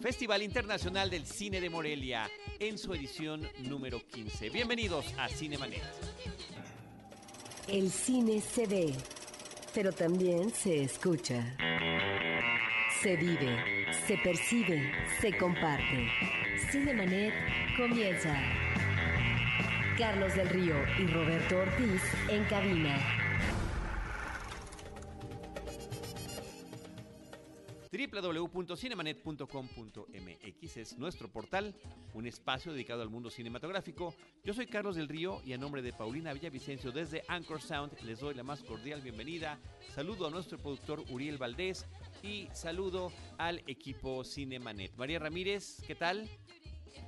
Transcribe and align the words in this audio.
Festival 0.00 0.42
Internacional 0.42 1.10
del 1.10 1.26
Cine 1.26 1.60
de 1.60 1.68
Morelia, 1.68 2.30
en 2.58 2.78
su 2.78 2.94
edición 2.94 3.46
número 3.68 4.00
15. 4.06 4.48
Bienvenidos 4.48 5.04
a 5.18 5.28
Cinemanet. 5.28 5.82
El 7.68 7.90
cine 7.90 8.40
se 8.40 8.66
ve, 8.66 8.94
pero 9.74 9.92
también 9.92 10.50
se 10.54 10.84
escucha. 10.84 11.54
Se 13.02 13.14
vive, 13.16 13.58
se 14.06 14.16
percibe, 14.24 14.90
se 15.20 15.36
comparte. 15.36 16.08
Cinemanet 16.70 17.34
comienza. 17.76 18.34
Carlos 19.98 20.34
del 20.34 20.48
Río 20.48 20.76
y 20.98 21.06
Roberto 21.08 21.58
Ortiz 21.58 22.02
en 22.30 22.42
cabina. 22.44 23.19
www.cinemanet.com.mx 28.20 30.76
es 30.76 30.98
nuestro 30.98 31.28
portal, 31.28 31.74
un 32.14 32.26
espacio 32.26 32.72
dedicado 32.72 33.02
al 33.02 33.10
mundo 33.10 33.30
cinematográfico. 33.30 34.14
Yo 34.44 34.52
soy 34.52 34.66
Carlos 34.66 34.96
del 34.96 35.08
Río 35.08 35.40
y 35.44 35.52
a 35.52 35.58
nombre 35.58 35.82
de 35.82 35.92
Paulina 35.92 36.32
Villavicencio 36.32 36.90
desde 36.92 37.22
Anchor 37.28 37.62
Sound 37.62 37.92
les 38.02 38.20
doy 38.20 38.34
la 38.34 38.42
más 38.42 38.62
cordial 38.62 39.00
bienvenida. 39.00 39.58
Saludo 39.94 40.26
a 40.26 40.30
nuestro 40.30 40.58
productor 40.58 41.02
Uriel 41.10 41.38
Valdés 41.38 41.86
y 42.22 42.48
saludo 42.52 43.12
al 43.38 43.62
equipo 43.66 44.24
Cinemanet. 44.24 44.94
María 44.96 45.18
Ramírez, 45.18 45.82
¿qué 45.86 45.94
tal? 45.94 46.28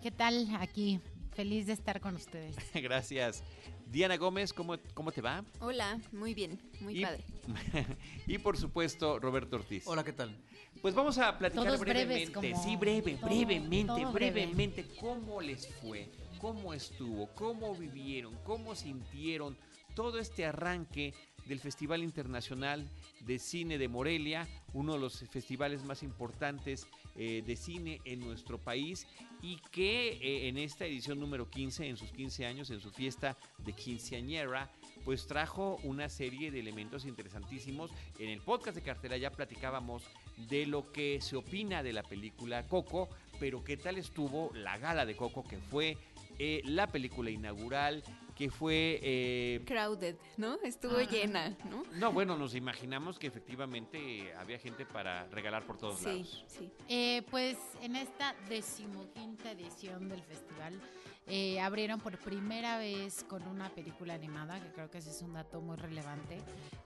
¿Qué 0.02 0.10
tal? 0.10 0.48
Aquí, 0.56 1.00
feliz 1.34 1.66
de 1.66 1.72
estar 1.72 2.00
con 2.00 2.14
ustedes. 2.16 2.56
Gracias. 2.74 3.42
Diana 3.86 4.16
Gómez, 4.16 4.52
¿cómo, 4.52 4.76
¿cómo 4.94 5.12
te 5.12 5.20
va? 5.20 5.44
Hola, 5.60 6.00
muy 6.12 6.32
bien, 6.34 6.58
muy 6.80 6.98
y, 6.98 7.02
padre. 7.02 7.24
y 8.26 8.38
por 8.38 8.56
supuesto, 8.56 9.18
Roberto 9.18 9.56
Ortiz. 9.56 9.86
Hola, 9.86 10.02
¿qué 10.04 10.12
tal? 10.12 10.36
Pues 10.80 10.94
vamos 10.94 11.18
a 11.18 11.36
platicar 11.38 11.66
Todos 11.66 11.80
brevemente, 11.80 12.30
breves, 12.30 12.30
como 12.30 12.62
sí, 12.62 12.76
breve, 12.76 13.14
todo- 13.14 13.26
brevemente, 13.28 13.86
todo 13.86 14.12
breve. 14.12 14.30
brevemente, 14.46 14.86
cómo 14.98 15.40
les 15.42 15.68
fue, 15.80 16.10
cómo 16.40 16.72
estuvo, 16.72 17.28
cómo 17.34 17.74
vivieron, 17.74 18.34
cómo 18.44 18.74
sintieron 18.74 19.56
todo 19.94 20.18
este 20.18 20.46
arranque 20.46 21.12
del 21.46 21.60
Festival 21.60 22.02
Internacional 22.02 22.88
de 23.20 23.38
Cine 23.38 23.76
de 23.76 23.88
Morelia, 23.88 24.48
uno 24.72 24.94
de 24.94 24.98
los 24.98 25.18
festivales 25.30 25.84
más 25.84 26.02
importantes 26.02 26.86
eh, 27.16 27.42
de 27.46 27.56
cine 27.56 28.00
en 28.04 28.20
nuestro 28.20 28.58
país 28.58 29.06
y 29.42 29.56
que 29.70 30.12
eh, 30.12 30.48
en 30.48 30.56
esta 30.56 30.86
edición 30.86 31.20
número 31.20 31.50
15, 31.50 31.86
en 31.86 31.96
sus 31.96 32.10
15 32.12 32.46
años, 32.46 32.70
en 32.70 32.80
su 32.80 32.90
fiesta 32.90 33.36
de 33.58 33.72
quinceañera, 33.72 34.70
pues 35.04 35.26
trajo 35.26 35.78
una 35.82 36.08
serie 36.08 36.50
de 36.50 36.60
elementos 36.60 37.04
interesantísimos. 37.04 37.90
En 38.18 38.28
el 38.28 38.40
podcast 38.40 38.76
de 38.76 38.82
cartera 38.82 39.16
ya 39.16 39.30
platicábamos 39.30 40.04
de 40.48 40.66
lo 40.66 40.92
que 40.92 41.20
se 41.20 41.36
opina 41.36 41.82
de 41.82 41.92
la 41.92 42.02
película 42.02 42.66
Coco, 42.66 43.08
pero 43.40 43.64
qué 43.64 43.76
tal 43.76 43.98
estuvo 43.98 44.50
la 44.54 44.78
gala 44.78 45.04
de 45.04 45.16
Coco, 45.16 45.44
que 45.44 45.58
fue 45.58 45.98
eh, 46.38 46.62
la 46.64 46.86
película 46.86 47.30
inaugural, 47.30 48.02
que 48.42 48.50
fue... 48.50 48.98
eh, 49.02 49.60
Crowded, 49.66 50.16
¿no? 50.36 50.56
Estuvo 50.64 50.96
Ah. 50.96 51.02
llena, 51.08 51.56
¿no? 51.70 51.84
no, 51.94 52.12
bueno, 52.12 52.36
nos 52.36 52.54
imaginamos 52.56 53.16
que 53.18 53.28
efectivamente 53.28 54.32
había 54.34 54.58
gente 54.58 54.84
para 54.84 55.26
regalar 55.28 55.64
por 55.64 55.76
todos 55.78 55.98
Sí, 56.00 56.04
lados. 56.06 56.44
sí. 56.48 56.72
Eh, 56.88 57.22
pues 57.30 57.56
en 57.82 57.94
esta 57.94 58.34
decimoquinta 58.48 59.52
edición 59.52 60.08
del 60.08 60.22
festival 60.24 60.80
eh, 61.28 61.60
abrieron 61.60 62.00
por 62.00 62.18
primera 62.18 62.78
vez 62.78 63.22
con 63.28 63.46
una 63.46 63.68
película 63.70 64.14
animada, 64.14 64.60
que 64.60 64.72
creo 64.72 64.90
que 64.90 64.98
ese 64.98 65.10
es 65.10 65.22
un 65.22 65.34
dato 65.34 65.60
muy 65.60 65.76
relevante. 65.76 66.38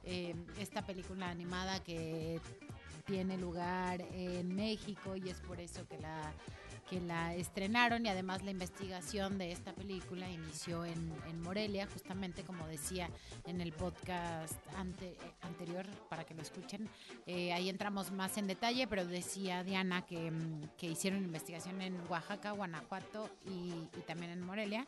Eh, 0.05 0.35
esta 0.61 0.85
película 0.85 1.31
animada 1.31 1.83
que 1.83 2.39
tiene 3.07 3.39
lugar 3.39 4.03
en 4.13 4.55
México 4.55 5.17
y 5.17 5.31
es 5.31 5.41
por 5.41 5.59
eso 5.59 5.89
que 5.89 5.97
la 5.99 6.35
que 6.89 7.01
la 7.01 7.35
estrenaron 7.35 8.07
y 8.07 8.09
además 8.09 8.43
la 8.45 8.51
investigación 8.53 9.39
de 9.39 9.51
esta 9.53 9.73
película 9.73 10.31
inició 10.31 10.85
en, 10.85 11.13
en 11.29 11.43
Morelia, 11.43 11.89
justamente 11.93 12.45
como 12.45 12.67
decía 12.69 13.11
en 13.45 13.61
el 13.61 13.73
podcast 13.73 14.55
ante- 14.77 15.17
anterior, 15.43 15.85
para 16.09 16.25
que 16.25 16.35
lo 16.35 16.43
escuchen. 16.43 16.89
Eh, 17.27 17.53
ahí 17.53 17.69
entramos 17.69 18.13
más 18.13 18.39
en 18.39 18.47
detalle, 18.47 18.87
pero 18.87 19.05
decía 19.05 19.65
Diana 19.65 20.07
que, 20.07 20.31
mm, 20.31 20.63
que 20.79 20.87
hicieron 20.87 21.25
investigación 21.25 21.83
en 21.83 21.99
Oaxaca, 22.09 22.53
Guanajuato 22.53 23.29
y, 23.47 23.73
y 23.99 24.03
también 24.07 24.31
en 24.31 24.43
Morelia, 24.45 24.87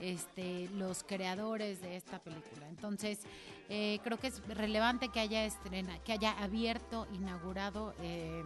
este, 0.00 0.68
los 0.70 1.04
creadores 1.04 1.80
de 1.82 1.96
esta 1.96 2.18
película. 2.20 2.68
Entonces, 2.68 3.20
eh, 3.68 3.98
creo 4.02 4.18
que 4.18 4.28
es 4.28 4.46
relevante 4.48 5.08
que 5.08 5.20
haya 5.20 5.44
estrena, 5.44 5.98
que 6.04 6.12
haya 6.12 6.32
abierto, 6.42 7.06
inaugurado. 7.12 7.94
eh, 8.00 8.42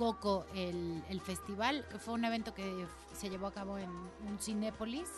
Coco, 0.00 0.46
el, 0.54 1.04
el 1.10 1.20
festival, 1.20 1.86
que 1.90 1.98
fue 1.98 2.14
un 2.14 2.24
evento 2.24 2.54
que 2.54 2.86
se 3.14 3.28
llevó 3.28 3.48
a 3.48 3.52
cabo 3.52 3.76
en 3.76 3.90
un 3.90 4.38
Cinépolis, 4.40 5.10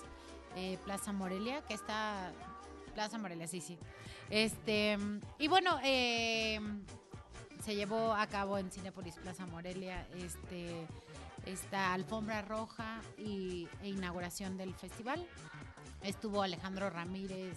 eh, 0.56 0.76
Plaza 0.84 1.12
Morelia, 1.12 1.62
que 1.68 1.74
está... 1.74 2.32
Plaza 2.92 3.16
Morelia, 3.16 3.46
sí, 3.46 3.60
sí. 3.60 3.78
Este, 4.28 4.98
y 5.38 5.46
bueno, 5.46 5.78
eh, 5.84 6.58
se 7.64 7.76
llevó 7.76 8.12
a 8.12 8.26
cabo 8.26 8.58
en 8.58 8.72
Cinépolis 8.72 9.14
Plaza 9.18 9.46
Morelia 9.46 10.04
este, 10.16 10.84
esta 11.46 11.92
alfombra 11.92 12.42
roja 12.42 13.00
y, 13.16 13.68
e 13.84 13.88
inauguración 13.88 14.56
del 14.56 14.74
festival. 14.74 15.24
Estuvo 16.02 16.42
Alejandro 16.42 16.90
Ramírez. 16.90 17.56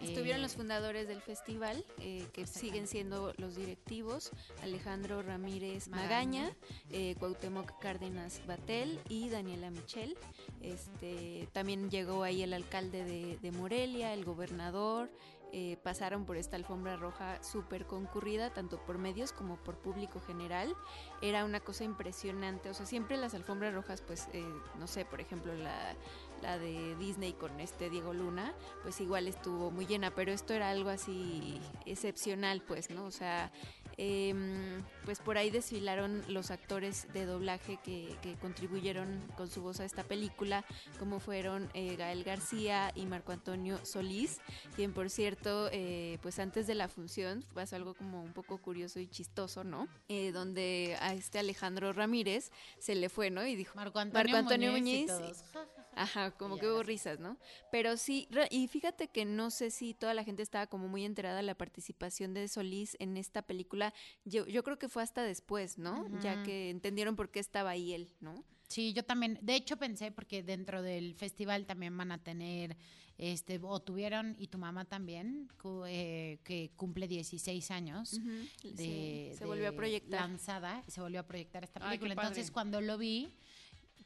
Eh, 0.00 0.04
Estuvieron 0.06 0.42
los 0.42 0.54
fundadores 0.54 1.08
del 1.08 1.20
festival, 1.20 1.84
eh, 2.00 2.26
que 2.32 2.46
siguen 2.46 2.86
siendo 2.86 3.32
los 3.38 3.56
directivos, 3.56 4.30
Alejandro 4.62 5.22
Ramírez 5.22 5.88
Magaña, 5.88 6.42
Magaña. 6.44 6.56
eh, 6.90 7.14
Cuauhtémoc 7.18 7.78
Cárdenas 7.80 8.40
Batel 8.46 9.00
y 9.08 9.28
Daniela 9.28 9.70
Michel. 9.70 10.16
Este, 10.60 11.48
también 11.52 11.90
llegó 11.90 12.22
ahí 12.22 12.42
el 12.42 12.52
alcalde 12.52 13.04
de, 13.04 13.38
de 13.38 13.52
Morelia, 13.52 14.12
el 14.14 14.24
gobernador, 14.24 15.10
eh, 15.56 15.76
pasaron 15.84 16.24
por 16.24 16.36
esta 16.36 16.56
alfombra 16.56 16.96
roja 16.96 17.40
súper 17.40 17.86
concurrida, 17.86 18.52
tanto 18.52 18.84
por 18.84 18.98
medios 18.98 19.30
como 19.30 19.56
por 19.56 19.76
público 19.76 20.18
general. 20.18 20.74
Era 21.22 21.44
una 21.44 21.60
cosa 21.60 21.84
impresionante, 21.84 22.70
o 22.70 22.74
sea, 22.74 22.86
siempre 22.86 23.16
las 23.16 23.34
alfombras 23.34 23.72
rojas, 23.72 24.02
pues, 24.02 24.26
eh, 24.32 24.44
no 24.80 24.88
sé, 24.88 25.04
por 25.04 25.20
ejemplo, 25.20 25.54
la, 25.54 25.94
la 26.42 26.58
de 26.58 26.96
Disney 26.96 27.34
con 27.34 27.60
este 27.60 27.88
Diego 27.88 28.12
Luna, 28.12 28.52
pues 28.82 29.00
igual 29.00 29.28
estuvo 29.28 29.70
muy 29.70 29.86
llena, 29.86 30.12
pero 30.12 30.32
esto 30.32 30.54
era 30.54 30.70
algo 30.70 30.90
así 30.90 31.60
excepcional, 31.86 32.60
pues, 32.60 32.90
¿no? 32.90 33.04
O 33.04 33.12
sea, 33.12 33.52
em, 33.96 34.82
pues 35.04 35.18
por 35.18 35.38
ahí 35.38 35.50
desfilaron 35.50 36.22
los 36.28 36.50
actores 36.50 37.06
de 37.12 37.26
doblaje 37.26 37.78
que, 37.82 38.16
que 38.22 38.34
contribuyeron 38.36 39.20
con 39.36 39.48
su 39.48 39.62
voz 39.62 39.80
a 39.80 39.84
esta 39.84 40.02
película, 40.02 40.64
como 40.98 41.20
fueron 41.20 41.70
eh, 41.74 41.96
Gael 41.96 42.24
García 42.24 42.92
y 42.94 43.06
Marco 43.06 43.32
Antonio 43.32 43.84
Solís, 43.84 44.40
quien 44.76 44.92
por 44.92 45.10
cierto, 45.10 45.68
eh, 45.72 46.18
pues 46.22 46.38
antes 46.38 46.66
de 46.66 46.74
la 46.74 46.88
función 46.88 47.44
pasó 47.54 47.76
algo 47.76 47.94
como 47.94 48.22
un 48.22 48.32
poco 48.32 48.58
curioso 48.58 49.00
y 49.00 49.06
chistoso, 49.06 49.64
¿no? 49.64 49.88
Eh, 50.08 50.32
donde 50.32 50.96
a 51.00 51.14
este 51.14 51.38
Alejandro 51.38 51.92
Ramírez 51.92 52.50
se 52.78 52.94
le 52.94 53.08
fue, 53.08 53.30
¿no? 53.30 53.46
Y 53.46 53.56
dijo, 53.56 53.76
Marco 53.76 53.98
Antonio, 53.98 54.32
Marco 54.32 54.36
Antonio 54.36 54.72
Muñiz. 54.72 55.10
Ajá, 55.96 56.32
como 56.32 56.58
que 56.58 56.68
hubo 56.68 56.82
risas, 56.82 57.20
¿no? 57.20 57.36
Pero 57.70 57.96
sí, 57.96 58.28
y 58.50 58.68
fíjate 58.68 59.08
que 59.08 59.24
no 59.24 59.50
sé 59.50 59.70
si 59.70 59.94
toda 59.94 60.14
la 60.14 60.24
gente 60.24 60.42
estaba 60.42 60.66
como 60.66 60.88
muy 60.88 61.04
enterada 61.04 61.36
de 61.36 61.42
la 61.42 61.54
participación 61.54 62.34
de 62.34 62.48
Solís 62.48 62.96
en 62.98 63.16
esta 63.16 63.42
película. 63.42 63.83
Yo, 64.24 64.46
yo 64.46 64.62
creo 64.62 64.78
que 64.78 64.88
fue 64.88 65.02
hasta 65.02 65.22
después, 65.22 65.78
¿no? 65.78 66.06
Ya 66.20 66.42
que 66.42 66.70
entendieron 66.70 67.16
por 67.16 67.30
qué 67.30 67.40
estaba 67.40 67.70
ahí 67.70 67.92
él, 67.92 68.08
¿no? 68.20 68.44
Sí, 68.68 68.92
yo 68.94 69.04
también. 69.04 69.38
De 69.42 69.54
hecho, 69.56 69.76
pensé 69.76 70.10
porque 70.10 70.42
dentro 70.42 70.82
del 70.82 71.14
festival 71.14 71.66
también 71.66 71.96
van 71.96 72.10
a 72.12 72.18
tener, 72.22 72.76
este, 73.18 73.60
o 73.62 73.80
tuvieron 73.80 74.34
y 74.38 74.48
tu 74.48 74.58
mamá 74.58 74.84
también, 74.86 75.48
cu- 75.60 75.84
eh, 75.86 76.38
que 76.44 76.72
cumple 76.74 77.06
16 77.06 77.70
años. 77.70 78.20
De, 78.62 79.34
se- 79.38 79.44
volvió 79.44 79.68
a 79.68 79.72
proyectar. 79.72 80.20
Lanzada, 80.20 80.82
se 80.88 81.00
volvió 81.00 81.20
a 81.20 81.24
proyectar 81.24 81.62
esta 81.62 81.78
película. 81.80 82.14
Entonces, 82.14 82.50
cuando 82.50 82.80
lo 82.80 82.96
vi, 82.98 83.34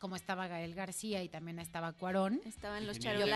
como 0.01 0.17
estaba 0.17 0.47
Gael 0.49 0.75
García 0.75 1.23
y 1.23 1.29
también 1.29 1.59
estaba 1.61 1.93
Cuarón, 1.93 2.41
Estaban 2.45 2.87
los 2.87 2.99
Tenía 2.99 3.13
yo 3.21 3.27
¿no? 3.27 3.33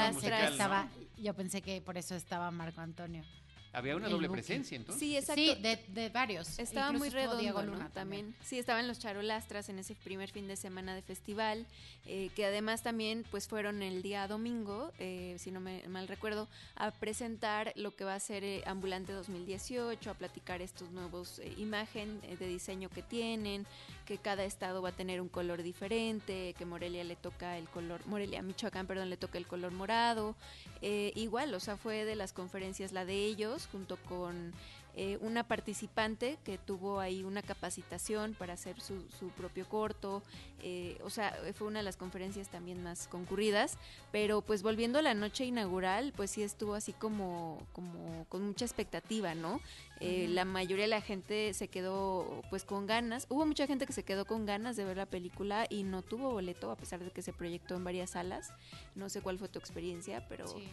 estaba, 0.48 0.90
yo 1.16 1.34
pensé 1.34 1.62
que 1.62 1.80
por 1.80 1.96
eso 1.98 2.14
estaba 2.14 2.50
Marco 2.50 2.80
Antonio. 2.80 3.24
Había 3.72 3.96
una 3.96 4.06
El 4.06 4.12
doble 4.12 4.28
Buki. 4.28 4.40
presencia 4.40 4.76
entonces. 4.76 5.00
Sí, 5.00 5.16
exacto. 5.16 5.40
Sí, 5.40 5.54
de, 5.62 5.82
de 5.88 6.08
varios. 6.10 6.58
Estaba 6.58 6.88
Incluso 6.88 7.04
muy 7.04 7.10
redondo, 7.10 7.38
Diego 7.40 7.62
¿no? 7.62 7.72
Luna 7.72 7.88
también. 7.88 8.34
Sí, 8.44 8.58
estaban 8.58 8.86
los 8.86 8.98
charolastras 8.98 9.68
en 9.70 9.78
ese 9.78 9.94
primer 9.94 10.30
fin 10.30 10.46
de 10.46 10.56
semana 10.56 10.94
de 10.94 11.02
festival, 11.02 11.66
eh, 12.06 12.30
que 12.36 12.44
además 12.44 12.82
también 12.82 13.24
pues 13.30 13.48
fueron 13.48 13.82
el 13.82 14.02
día 14.02 14.28
domingo, 14.28 14.92
eh, 14.98 15.36
si 15.38 15.50
no 15.50 15.60
me 15.60 15.82
mal 15.88 16.06
recuerdo, 16.08 16.48
a 16.76 16.90
presentar 16.90 17.72
lo 17.76 17.96
que 17.96 18.04
va 18.04 18.14
a 18.14 18.20
ser 18.20 18.44
eh, 18.44 18.62
Ambulante 18.66 19.12
2018, 19.12 20.10
a 20.10 20.14
platicar 20.14 20.60
estos 20.60 20.90
nuevos 20.90 21.38
eh, 21.38 21.52
imagen 21.56 22.20
eh, 22.24 22.36
de 22.36 22.46
diseño 22.46 22.88
que 22.90 23.02
tienen, 23.02 23.66
que 24.12 24.18
cada 24.18 24.44
estado 24.44 24.82
va 24.82 24.90
a 24.90 24.92
tener 24.92 25.22
un 25.22 25.28
color 25.28 25.62
diferente, 25.62 26.54
que 26.58 26.66
Morelia 26.66 27.02
le 27.02 27.16
toca 27.16 27.56
el 27.56 27.66
color, 27.66 28.06
Morelia, 28.06 28.42
Michoacán, 28.42 28.86
perdón, 28.86 29.08
le 29.08 29.16
toca 29.16 29.38
el 29.38 29.46
color 29.46 29.72
morado. 29.72 30.34
Eh, 30.82 31.12
igual, 31.14 31.54
o 31.54 31.60
sea, 31.60 31.78
fue 31.78 32.04
de 32.04 32.14
las 32.14 32.34
conferencias 32.34 32.92
la 32.92 33.06
de 33.06 33.24
ellos, 33.24 33.66
junto 33.72 33.96
con 33.96 34.52
eh, 34.94 35.18
una 35.22 35.44
participante 35.44 36.38
que 36.44 36.58
tuvo 36.58 37.00
ahí 37.00 37.24
una 37.24 37.40
capacitación 37.40 38.34
para 38.34 38.52
hacer 38.52 38.80
su, 38.80 39.02
su 39.18 39.28
propio 39.28 39.66
corto, 39.66 40.22
eh, 40.62 40.98
o 41.02 41.08
sea, 41.08 41.34
fue 41.54 41.66
una 41.66 41.78
de 41.78 41.84
las 41.84 41.96
conferencias 41.96 42.48
también 42.48 42.82
más 42.82 43.08
concurridas, 43.08 43.78
pero 44.12 44.42
pues 44.42 44.62
volviendo 44.62 44.98
a 44.98 45.02
la 45.02 45.14
noche 45.14 45.46
inaugural, 45.46 46.12
pues 46.14 46.30
sí 46.30 46.42
estuvo 46.42 46.74
así 46.74 46.92
como, 46.92 47.66
como 47.72 48.26
con 48.28 48.46
mucha 48.46 48.64
expectativa, 48.64 49.34
¿no? 49.34 49.60
Eh, 50.00 50.26
la 50.28 50.44
mayoría 50.44 50.84
de 50.84 50.90
la 50.90 51.00
gente 51.00 51.54
se 51.54 51.68
quedó 51.68 52.42
pues 52.50 52.64
con 52.64 52.86
ganas, 52.86 53.26
hubo 53.30 53.46
mucha 53.46 53.66
gente 53.66 53.86
que 53.86 53.92
se 53.92 54.02
quedó 54.02 54.26
con 54.26 54.44
ganas 54.44 54.76
de 54.76 54.84
ver 54.84 54.96
la 54.98 55.06
película 55.06 55.66
y 55.70 55.84
no 55.84 56.02
tuvo 56.02 56.32
boleto 56.32 56.70
a 56.70 56.76
pesar 56.76 57.00
de 57.02 57.10
que 57.10 57.22
se 57.22 57.32
proyectó 57.32 57.76
en 57.76 57.84
varias 57.84 58.10
salas, 58.10 58.52
no 58.94 59.08
sé 59.08 59.22
cuál 59.22 59.38
fue 59.38 59.48
tu 59.48 59.58
experiencia, 59.58 60.26
pero... 60.28 60.48
Sí. 60.48 60.68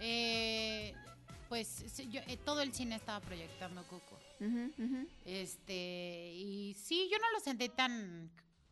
Eh, 0.00 0.94
pues 1.52 1.84
yo, 2.08 2.22
todo 2.46 2.62
el 2.62 2.72
cine 2.72 2.94
estaba 2.94 3.20
proyectando 3.20 3.82
Coco. 3.82 4.18
Este, 5.26 6.32
y 6.34 6.72
sí, 6.72 7.10
yo 7.12 7.18
no 7.18 7.30
lo 7.30 7.40
sentí 7.40 7.68
tan 7.68 8.30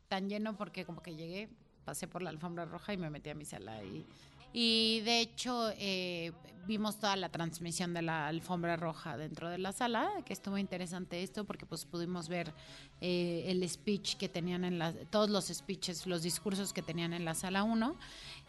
tan 0.09 0.31
lleno 0.31 0.57
porque 0.57 0.87
como 0.87 1.03
que 1.03 1.15
llegué, 1.15 1.51
pasé 1.85 2.09
por 2.09 2.23
la 2.23 2.31
alfombra 2.31 2.65
roja 2.65 2.95
y 2.95 2.97
me 2.97 3.11
metí 3.11 3.29
a 3.29 3.35
mi 3.35 3.45
sala 3.45 3.85
y, 3.85 4.07
y 4.53 5.01
de 5.01 5.21
hecho 5.21 5.71
eh, 5.77 6.33
vimos 6.67 6.99
toda 6.99 7.17
la 7.17 7.29
transmisión 7.29 7.95
de 7.95 8.03
la 8.03 8.29
alfombra 8.29 8.77
roja 8.77 9.17
dentro 9.17 9.49
de 9.49 9.59
la 9.59 9.73
sala, 9.73 10.09
que 10.25 10.33
estuvo 10.33 10.59
interesante 10.59 11.23
esto 11.23 11.45
porque 11.45 11.67
pues 11.67 11.85
pudimos 11.85 12.29
ver 12.29 12.53
eh, 13.01 13.45
el 13.49 13.69
speech 13.69 14.17
que 14.17 14.29
tenían 14.29 14.65
en 14.65 14.79
la, 14.79 14.93
todos 14.93 15.31
los 15.31 15.47
speeches, 15.47 16.07
los 16.07 16.23
discursos 16.23 16.73
que 16.73 16.83
tenían 16.83 17.13
en 17.13 17.25
la 17.25 17.35
sala 17.35 17.65
1. 17.65 17.97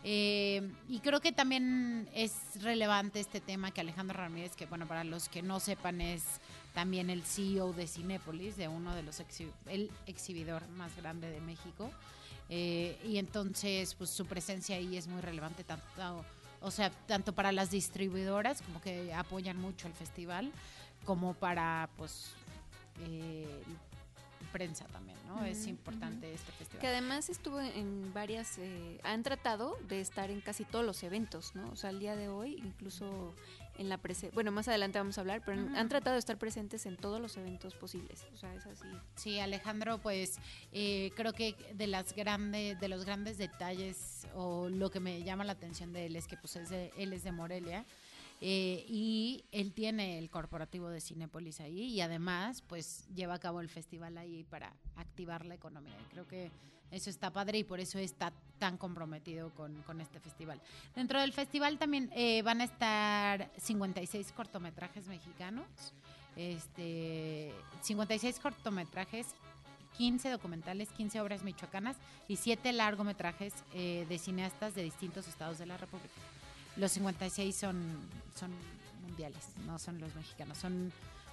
Eh, 0.03 0.71
y 0.88 1.00
creo 1.00 1.19
que 1.19 1.31
también 1.31 2.09
es 2.13 2.62
relevante 2.62 3.19
este 3.19 3.39
tema 3.39 3.71
que 3.71 3.81
Alejandro 3.81 4.18
Ramírez, 4.18 4.56
que 4.56 4.65
bueno, 4.65 4.88
para 4.88 5.03
los 5.03 5.30
que 5.30 5.42
no 5.42 5.59
sepan 5.59 6.01
es 6.01 6.24
también 6.74 7.09
el 7.09 7.24
CEO 7.24 7.74
de 7.74 7.88
Cinépolis, 7.88 8.56
de 8.56 8.68
uno 8.68 8.95
de 8.95 9.03
los 9.03 9.21
el 9.68 9.92
exhibidor 10.07 10.68
más 10.69 10.95
grande 10.95 11.30
de 11.30 11.42
México. 11.42 11.92
Eh, 12.53 13.00
y 13.06 13.18
entonces, 13.18 13.95
pues 13.95 14.09
su 14.09 14.25
presencia 14.25 14.75
ahí 14.75 14.98
es 14.98 15.07
muy 15.07 15.21
relevante, 15.21 15.63
tanto, 15.63 15.86
o 16.59 16.69
sea, 16.69 16.92
tanto 17.07 17.31
para 17.31 17.53
las 17.53 17.71
distribuidoras, 17.71 18.62
como 18.62 18.81
que 18.81 19.13
apoyan 19.13 19.56
mucho 19.56 19.88
el 19.88 19.94
festival, 19.94 20.51
como 21.06 21.33
para, 21.33 21.89
pues, 21.95 22.31
eh, 23.07 23.63
prensa 24.51 24.86
también, 24.86 25.18
¿no? 25.27 25.44
es 25.45 25.68
importante 25.68 26.33
este 26.33 26.51
festival. 26.51 26.81
Que 26.81 26.88
además 26.88 27.30
estuvo 27.30 27.59
en 27.59 28.13
varias, 28.13 28.57
eh, 28.57 29.00
han 29.03 29.24
tratado 29.24 29.77
de 29.88 30.01
estar 30.01 30.30
en 30.30 30.42
casi 30.42 30.65
todos 30.65 30.86
los 30.86 31.03
eventos, 31.03 31.56
¿no? 31.56 31.69
O 31.71 31.75
sea, 31.75 31.89
al 31.89 32.00
día 32.00 32.15
de 32.15 32.27
hoy, 32.27 32.56
incluso 32.63 33.33
en 33.77 33.89
la 33.89 34.00
bueno, 34.33 34.51
más 34.51 34.68
adelante 34.68 35.00
vamos 35.00 35.18
a 35.18 35.21
hablar, 35.21 35.42
pero 35.45 35.59
han 35.59 35.89
tratado 35.89 36.13
de 36.13 36.19
estar 36.19 36.38
presentes 36.38 36.86
en 36.86 36.98
todos 36.98 37.19
los 37.19 37.36
eventos 37.38 37.74
posibles, 37.74 38.27
o 38.33 38.38
sea, 38.38 38.53
es 38.53 38.65
así. 38.65 38.88
Sí, 39.15 39.39
Alejandro, 39.39 39.98
pues 39.98 40.39
eh, 40.71 41.12
creo 41.15 41.33
que 41.33 41.56
de 41.74 41.88
las 41.88 42.13
grandes, 42.13 42.80
de 42.80 42.88
los 42.89 43.06
grandes 43.06 43.38
detalles 43.38 44.27
o 44.36 44.69
lo 44.69 44.92
que 44.92 45.00
me 45.00 45.24
llama 45.24 45.44
la 45.45 45.53
atención 45.53 45.94
de 45.94 46.06
él 46.06 46.15
es 46.15 46.27
que 46.27 46.38
pues 46.38 46.56
es 46.57 46.71
él 46.71 47.13
es 47.13 47.24
de 47.24 47.31
Morelia. 47.31 47.86
Eh, 48.43 48.83
y 48.88 49.45
él 49.51 49.71
tiene 49.71 50.17
el 50.17 50.31
corporativo 50.31 50.89
de 50.89 50.99
Cinépolis 50.99 51.59
ahí 51.59 51.93
y 51.93 52.01
además 52.01 52.63
pues 52.63 53.07
lleva 53.13 53.35
a 53.35 53.39
cabo 53.39 53.61
el 53.61 53.69
festival 53.69 54.17
ahí 54.17 54.43
para 54.43 54.73
activar 54.95 55.45
la 55.45 55.53
economía. 55.53 55.95
creo 56.09 56.27
que 56.27 56.49
eso 56.89 57.09
está 57.11 57.31
padre 57.31 57.59
y 57.59 57.63
por 57.63 57.79
eso 57.79 57.99
está 57.99 58.33
tan 58.57 58.77
comprometido 58.77 59.51
con, 59.51 60.01
este 60.01 60.19
festival. 60.19 60.59
Dentro 60.95 61.21
del 61.21 61.33
festival 61.33 61.77
también 61.77 62.09
eh, 62.15 62.41
van 62.41 62.61
a 62.61 62.65
estar 62.65 63.51
56 63.57 64.31
cortometrajes 64.33 65.07
mexicanos, 65.07 65.65
este, 66.35 67.53
56 67.81 68.39
cortometrajes 68.39 69.27
15 69.97 70.29
documentales, 70.29 70.89
15 70.89 71.21
obras 71.21 71.43
michoacanas 71.43 71.97
y 72.27 72.38
7 72.38 72.73
largometrajes 72.73 73.53
eh, 73.73 74.05
de 74.09 74.17
cineastas 74.17 74.73
de 74.73 74.83
distintos 74.83 75.27
estados 75.27 75.59
de 75.59 75.65
la 75.65 75.77
República. 75.77 76.13
Los 76.77 76.91
56 76.94 77.56
son, 77.56 77.81
son 78.35 78.51
mundiales, 79.06 79.44
no 79.65 79.77
son 79.79 80.00
los 80.00 80.13
mexicanos, 80.15 80.57
son 80.57 80.91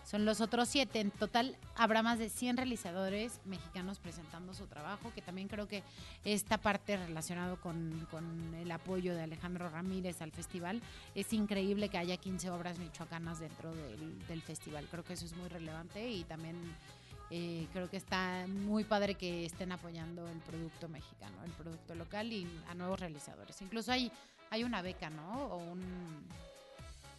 son 0.09 0.25
los 0.25 0.41
otros 0.41 0.71
siete. 0.71 1.01
En 1.01 1.11
total 1.11 1.55
habrá 1.77 2.03
más 2.03 2.19
de 2.19 2.31
100 2.31 2.57
realizadores 2.57 3.41
mexicanos 3.45 3.99
presentando 3.99 4.55
su 4.55 4.67
trabajo, 4.67 5.13
que 5.15 5.21
también 5.21 5.49
creo 5.49 5.69
que 5.69 5.83
esta 6.25 6.57
parte 6.57 6.97
relacionado 6.97 7.61
con, 7.61 8.07
con 8.11 8.55
el 8.55 8.71
apoyo 8.71 9.15
de 9.15 9.23
Alejandro 9.23 9.69
Ramírez 9.69 10.23
al 10.23 10.33
festival, 10.33 10.81
es 11.15 11.31
increíble 11.35 11.91
que 11.91 11.99
haya 11.99 12.17
15 12.17 12.49
obras 12.51 12.79
michoacanas 12.79 13.41
dentro 13.41 13.75
del, 13.75 14.27
del 14.27 14.41
festival. 14.41 14.87
Creo 14.91 15.05
que 15.05 15.13
eso 15.13 15.27
es 15.27 15.37
muy 15.37 15.49
relevante 15.49 16.09
y 16.09 16.25
también 16.25 16.57
eh, 17.31 17.67
creo 17.75 17.91
que 17.91 17.99
está 17.99 18.47
muy 18.49 18.85
padre 18.85 19.15
que 19.15 19.45
estén 19.45 19.73
apoyando 19.73 20.27
el 20.27 20.39
producto 20.39 20.89
mexicano, 20.89 21.37
el 21.45 21.53
producto 21.53 21.95
local 21.95 22.33
y 22.33 22.49
a 22.71 22.75
nuevos 22.75 22.99
realizadores. 22.99 23.61
Incluso 23.61 23.93
hay, 23.93 24.11
hay 24.51 24.65
una 24.65 24.83
beca, 24.83 25.11
¿no? 25.11 25.47
O 25.47 25.57
un 25.59 26.29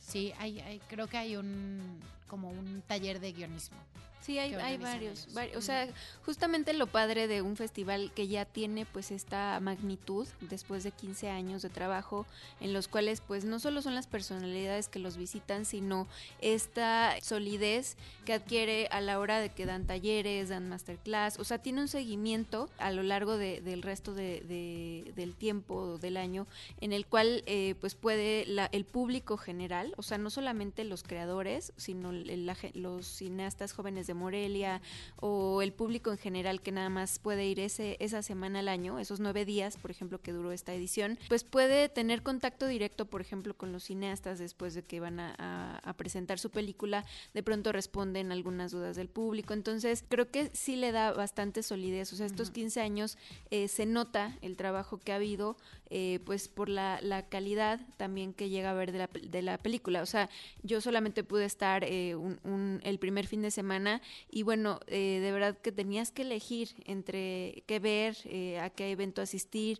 Sí, 0.10 0.34
hay, 0.40 0.60
hay, 0.62 0.80
creo 0.88 1.06
que 1.06 1.18
hay 1.20 1.36
un 1.36 2.00
como 2.28 2.50
un 2.50 2.81
taller 2.88 3.20
de 3.20 3.31
guionismo. 3.31 3.78
Sí, 4.21 4.38
hay, 4.38 4.54
hay 4.54 4.77
varios, 4.77 5.27
O 5.56 5.62
sea, 5.62 5.88
justamente 6.25 6.74
lo 6.74 6.88
padre 6.88 7.27
de 7.27 7.42
un 7.42 7.56
festival 7.56 8.12
que 8.13 8.27
ya 8.27 8.45
tiene 8.45 8.86
pues 8.86 9.12
esta 9.12 9.60
magnitud 9.62 10.27
después 10.42 10.83
de 10.83 10.92
15 10.92 11.30
años 11.30 11.62
de 11.62 11.69
trabajo 11.69 12.25
en 12.60 12.74
los 12.74 12.88
cuales 12.88 13.21
pues 13.21 13.45
no 13.45 13.60
solo 13.60 13.81
son 13.81 13.95
las 13.95 14.07
personalidades 14.07 14.89
que 14.89 15.00
los 15.00 15.16
visitan, 15.16 15.66
sino 15.66 16.06
esta 16.42 17.16
solidez 17.21 17.95
que 18.25 18.33
adquiere 18.33 18.88
a 18.92 19.00
la 19.00 19.19
hora 19.19 19.39
de 19.39 19.50
que 19.50 19.66
dan 19.66 19.88
talleres, 19.88 20.50
dan 20.50 20.68
masterclass, 20.68 21.39
o 21.39 21.45
sea, 21.45 21.60
tiene 21.60 21.81
un 21.81 21.88
seguimiento 21.88 22.69
a 22.77 22.92
lo 22.92 23.04
largo 23.04 23.38
del 23.38 23.81
resto 23.81 24.13
de, 24.13 25.12
del 25.15 25.36
tiempo 25.36 25.98
del 25.98 26.18
año 26.18 26.45
en 26.81 26.92
el 26.92 27.06
cual 27.06 27.44
eh, 27.45 27.75
pues 27.80 27.95
puede 27.95 28.45
el 28.72 28.86
público 28.86 29.38
general, 29.38 29.94
o 29.98 30.04
sea, 30.04 30.18
no 30.18 30.30
solamente 30.30 30.83
los 30.83 31.04
creadores, 31.04 31.72
sino 31.77 32.12
los 32.12 33.07
cineastas 33.07 33.72
jóvenes 33.74 34.09
de 34.10 34.16
Morelia 34.16 34.82
o 35.18 35.62
el 35.62 35.72
público 35.72 36.12
en 36.12 36.18
general 36.18 36.62
que 36.62 36.72
nada 36.72 36.90
más 36.90 37.20
puede 37.20 37.46
ir 37.46 37.60
ese, 37.60 37.96
esa 38.00 38.22
semana 38.24 38.60
al 38.60 38.68
año, 38.68 39.00
esos 39.00 39.20
nueve 39.20 39.46
días, 39.46 39.78
por 39.78 39.92
ejemplo, 39.92 40.20
que 40.20 40.34
duró 40.34 40.52
esta 40.52 40.74
edición, 40.74 41.20
pues 41.30 41.44
puede 41.44 41.90
tener 41.90 42.24
contacto 42.24 42.66
directo, 42.66 43.06
por 43.06 43.22
ejemplo, 43.22 43.56
con 43.56 43.72
los 43.72 43.84
cineastas 43.84 44.40
después 44.40 44.74
de 44.74 44.84
que 44.84 45.00
van 45.00 45.20
a, 45.20 45.96
presentar 45.98 46.40
su 46.40 46.50
película, 46.50 47.06
de 47.34 47.44
pronto 47.44 47.72
responden 47.72 48.32
algunas 48.32 48.72
dudas 48.72 48.96
del 48.96 49.10
público, 49.10 49.54
entonces 49.54 50.06
creo 50.08 50.32
que 50.32 50.50
sí 50.54 50.76
le 50.76 50.92
da 50.92 51.12
bastante 51.12 51.62
solidez, 51.62 52.13
o 52.13 52.16
sea, 52.16 52.25
estos 52.25 52.51
15 52.51 52.82
años 52.82 53.18
eh, 53.51 53.68
se 53.68 53.86
nota 53.86 54.38
el 54.42 54.56
trabajo 54.56 54.98
que 54.98 55.12
ha 55.12 55.16
habido, 55.16 55.58
eh, 55.89 56.20
pues 56.25 56.48
por 56.48 56.70
la, 56.70 57.00
calidad 57.30 57.82
también 57.98 58.34
que 58.34 58.50
llega 58.50 58.72
a 58.72 58.74
ver 58.74 58.92
de 58.92 59.00
la, 59.00 59.10
de 59.22 59.42
la 59.42 59.58
película. 59.58 60.01
O 60.01 60.06
sea, 60.06 60.30
yo 60.63 60.82
solamente 60.82 61.24
pude 61.24 61.46
estar 61.46 61.84
eh, 61.84 62.16
un, 62.16 62.80
el 62.84 63.00
primer 63.00 63.28
fin 63.28 63.42
de 63.42 63.51
semana 63.51 63.99
y 64.29 64.44
bueno, 64.44 64.79
eh, 64.88 65.20
de 65.22 65.32
verdad 65.32 65.58
que 65.58 65.72
tenías 65.72 66.12
que 66.12 66.24
elegir 66.24 66.70
entre 66.86 67.63
qué 67.65 67.79
ver, 67.79 68.18
a 68.60 68.70
qué 68.70 68.91
evento 68.91 69.22
asistir. 69.22 69.79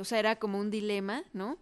o 0.00 0.04
sea, 0.04 0.18
era 0.18 0.36
como 0.36 0.58
un 0.58 0.70
dilema, 0.70 1.24
¿no? 1.32 1.58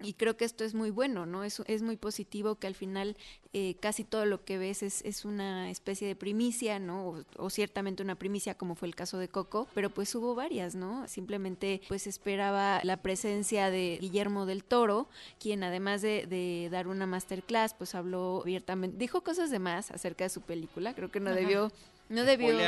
Y 0.00 0.12
creo 0.14 0.36
que 0.36 0.44
esto 0.44 0.64
es 0.64 0.74
muy 0.74 0.90
bueno, 0.90 1.26
¿no? 1.26 1.42
Es, 1.42 1.60
es 1.66 1.82
muy 1.82 1.96
positivo 1.96 2.54
que 2.54 2.66
al 2.66 2.74
final 2.74 3.16
eh, 3.52 3.76
casi 3.80 4.04
todo 4.04 4.26
lo 4.26 4.44
que 4.44 4.58
ves 4.58 4.82
es, 4.82 5.02
es 5.04 5.24
una 5.24 5.70
especie 5.70 6.06
de 6.06 6.14
primicia, 6.14 6.78
¿no? 6.78 7.24
O, 7.36 7.50
ciertamente 7.50 8.02
una 8.02 8.14
primicia 8.14 8.54
como 8.54 8.74
fue 8.74 8.88
el 8.88 8.94
caso 8.94 9.18
de 9.18 9.28
Coco, 9.28 9.66
pero 9.74 9.90
pues 9.90 10.14
hubo 10.14 10.34
varias, 10.34 10.74
¿no? 10.74 11.08
Simplemente 11.08 11.80
pues 11.88 12.06
esperaba 12.06 12.80
la 12.84 12.98
presencia 12.98 13.70
de 13.70 13.98
Guillermo 14.00 14.46
del 14.46 14.62
Toro, 14.62 15.08
quien 15.40 15.64
además 15.64 16.02
de, 16.02 16.26
de 16.26 16.68
dar 16.70 16.86
una 16.86 17.06
masterclass, 17.06 17.74
pues 17.74 17.94
habló 17.94 18.42
abiertamente, 18.42 18.96
dijo 18.98 19.22
cosas 19.22 19.50
de 19.50 19.58
más 19.58 19.90
acerca 19.90 20.24
de 20.24 20.30
su 20.30 20.42
película, 20.42 20.94
creo 20.94 21.10
que 21.10 21.20
no 21.20 21.32
debió 21.32 21.72
no 22.08 22.24
debió. 22.24 22.58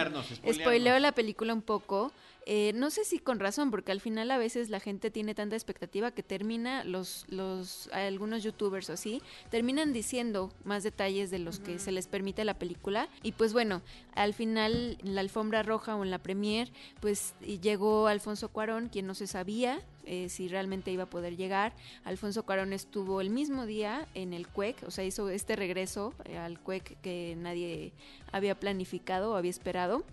Spoileó 0.52 0.98
la 0.98 1.12
película 1.12 1.54
un 1.54 1.62
poco. 1.62 2.12
Eh, 2.46 2.72
no 2.74 2.90
sé 2.90 3.04
si 3.04 3.18
con 3.18 3.38
razón, 3.38 3.70
porque 3.70 3.92
al 3.92 4.00
final 4.00 4.30
a 4.30 4.38
veces 4.38 4.70
la 4.70 4.80
gente 4.80 5.10
tiene 5.10 5.34
tanta 5.34 5.56
expectativa 5.56 6.10
que 6.10 6.22
termina, 6.22 6.84
los, 6.84 7.26
los, 7.28 7.88
algunos 7.92 8.42
youtubers 8.42 8.90
o 8.90 8.94
así, 8.94 9.22
terminan 9.50 9.92
diciendo 9.92 10.52
más 10.64 10.82
detalles 10.82 11.30
de 11.30 11.38
los 11.38 11.60
que 11.60 11.78
se 11.78 11.92
les 11.92 12.06
permite 12.06 12.44
la 12.44 12.54
película. 12.54 13.08
Y 13.22 13.32
pues 13.32 13.52
bueno, 13.52 13.82
al 14.14 14.34
final 14.34 14.98
en 15.04 15.14
la 15.14 15.20
alfombra 15.20 15.62
roja 15.62 15.96
o 15.96 16.04
en 16.04 16.10
la 16.10 16.18
premier, 16.18 16.70
pues 17.00 17.34
llegó 17.40 18.06
Alfonso 18.06 18.48
Cuarón, 18.48 18.88
quien 18.88 19.06
no 19.06 19.14
se 19.14 19.26
sabía 19.26 19.82
eh, 20.04 20.28
si 20.28 20.48
realmente 20.48 20.90
iba 20.90 21.04
a 21.04 21.10
poder 21.10 21.36
llegar. 21.36 21.72
Alfonso 22.04 22.44
Cuarón 22.44 22.72
estuvo 22.72 23.20
el 23.20 23.30
mismo 23.30 23.66
día 23.66 24.08
en 24.14 24.32
el 24.32 24.48
CUEC, 24.48 24.82
o 24.86 24.90
sea, 24.90 25.04
hizo 25.04 25.28
este 25.28 25.56
regreso 25.56 26.14
eh, 26.24 26.38
al 26.38 26.58
CUEC 26.58 27.00
que 27.00 27.36
nadie 27.38 27.92
había 28.32 28.58
planificado 28.58 29.32
o 29.32 29.36
había 29.36 29.50
esperado 29.50 30.04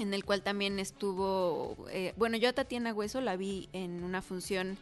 en 0.00 0.14
el 0.14 0.24
cual 0.24 0.42
también 0.42 0.78
estuvo, 0.78 1.76
eh, 1.90 2.12
bueno, 2.16 2.36
yo 2.36 2.48
a 2.48 2.52
Tatiana 2.52 2.92
Hueso 2.92 3.20
la 3.20 3.36
vi 3.36 3.68
en 3.72 4.02
una 4.02 4.22
función 4.22 4.78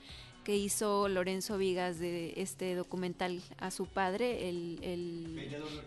que 0.48 0.56
hizo 0.56 1.08
Lorenzo 1.08 1.58
Vigas 1.58 1.98
de 1.98 2.32
este 2.38 2.74
documental 2.74 3.42
a 3.58 3.70
su 3.70 3.84
padre, 3.84 4.48
el, 4.48 4.78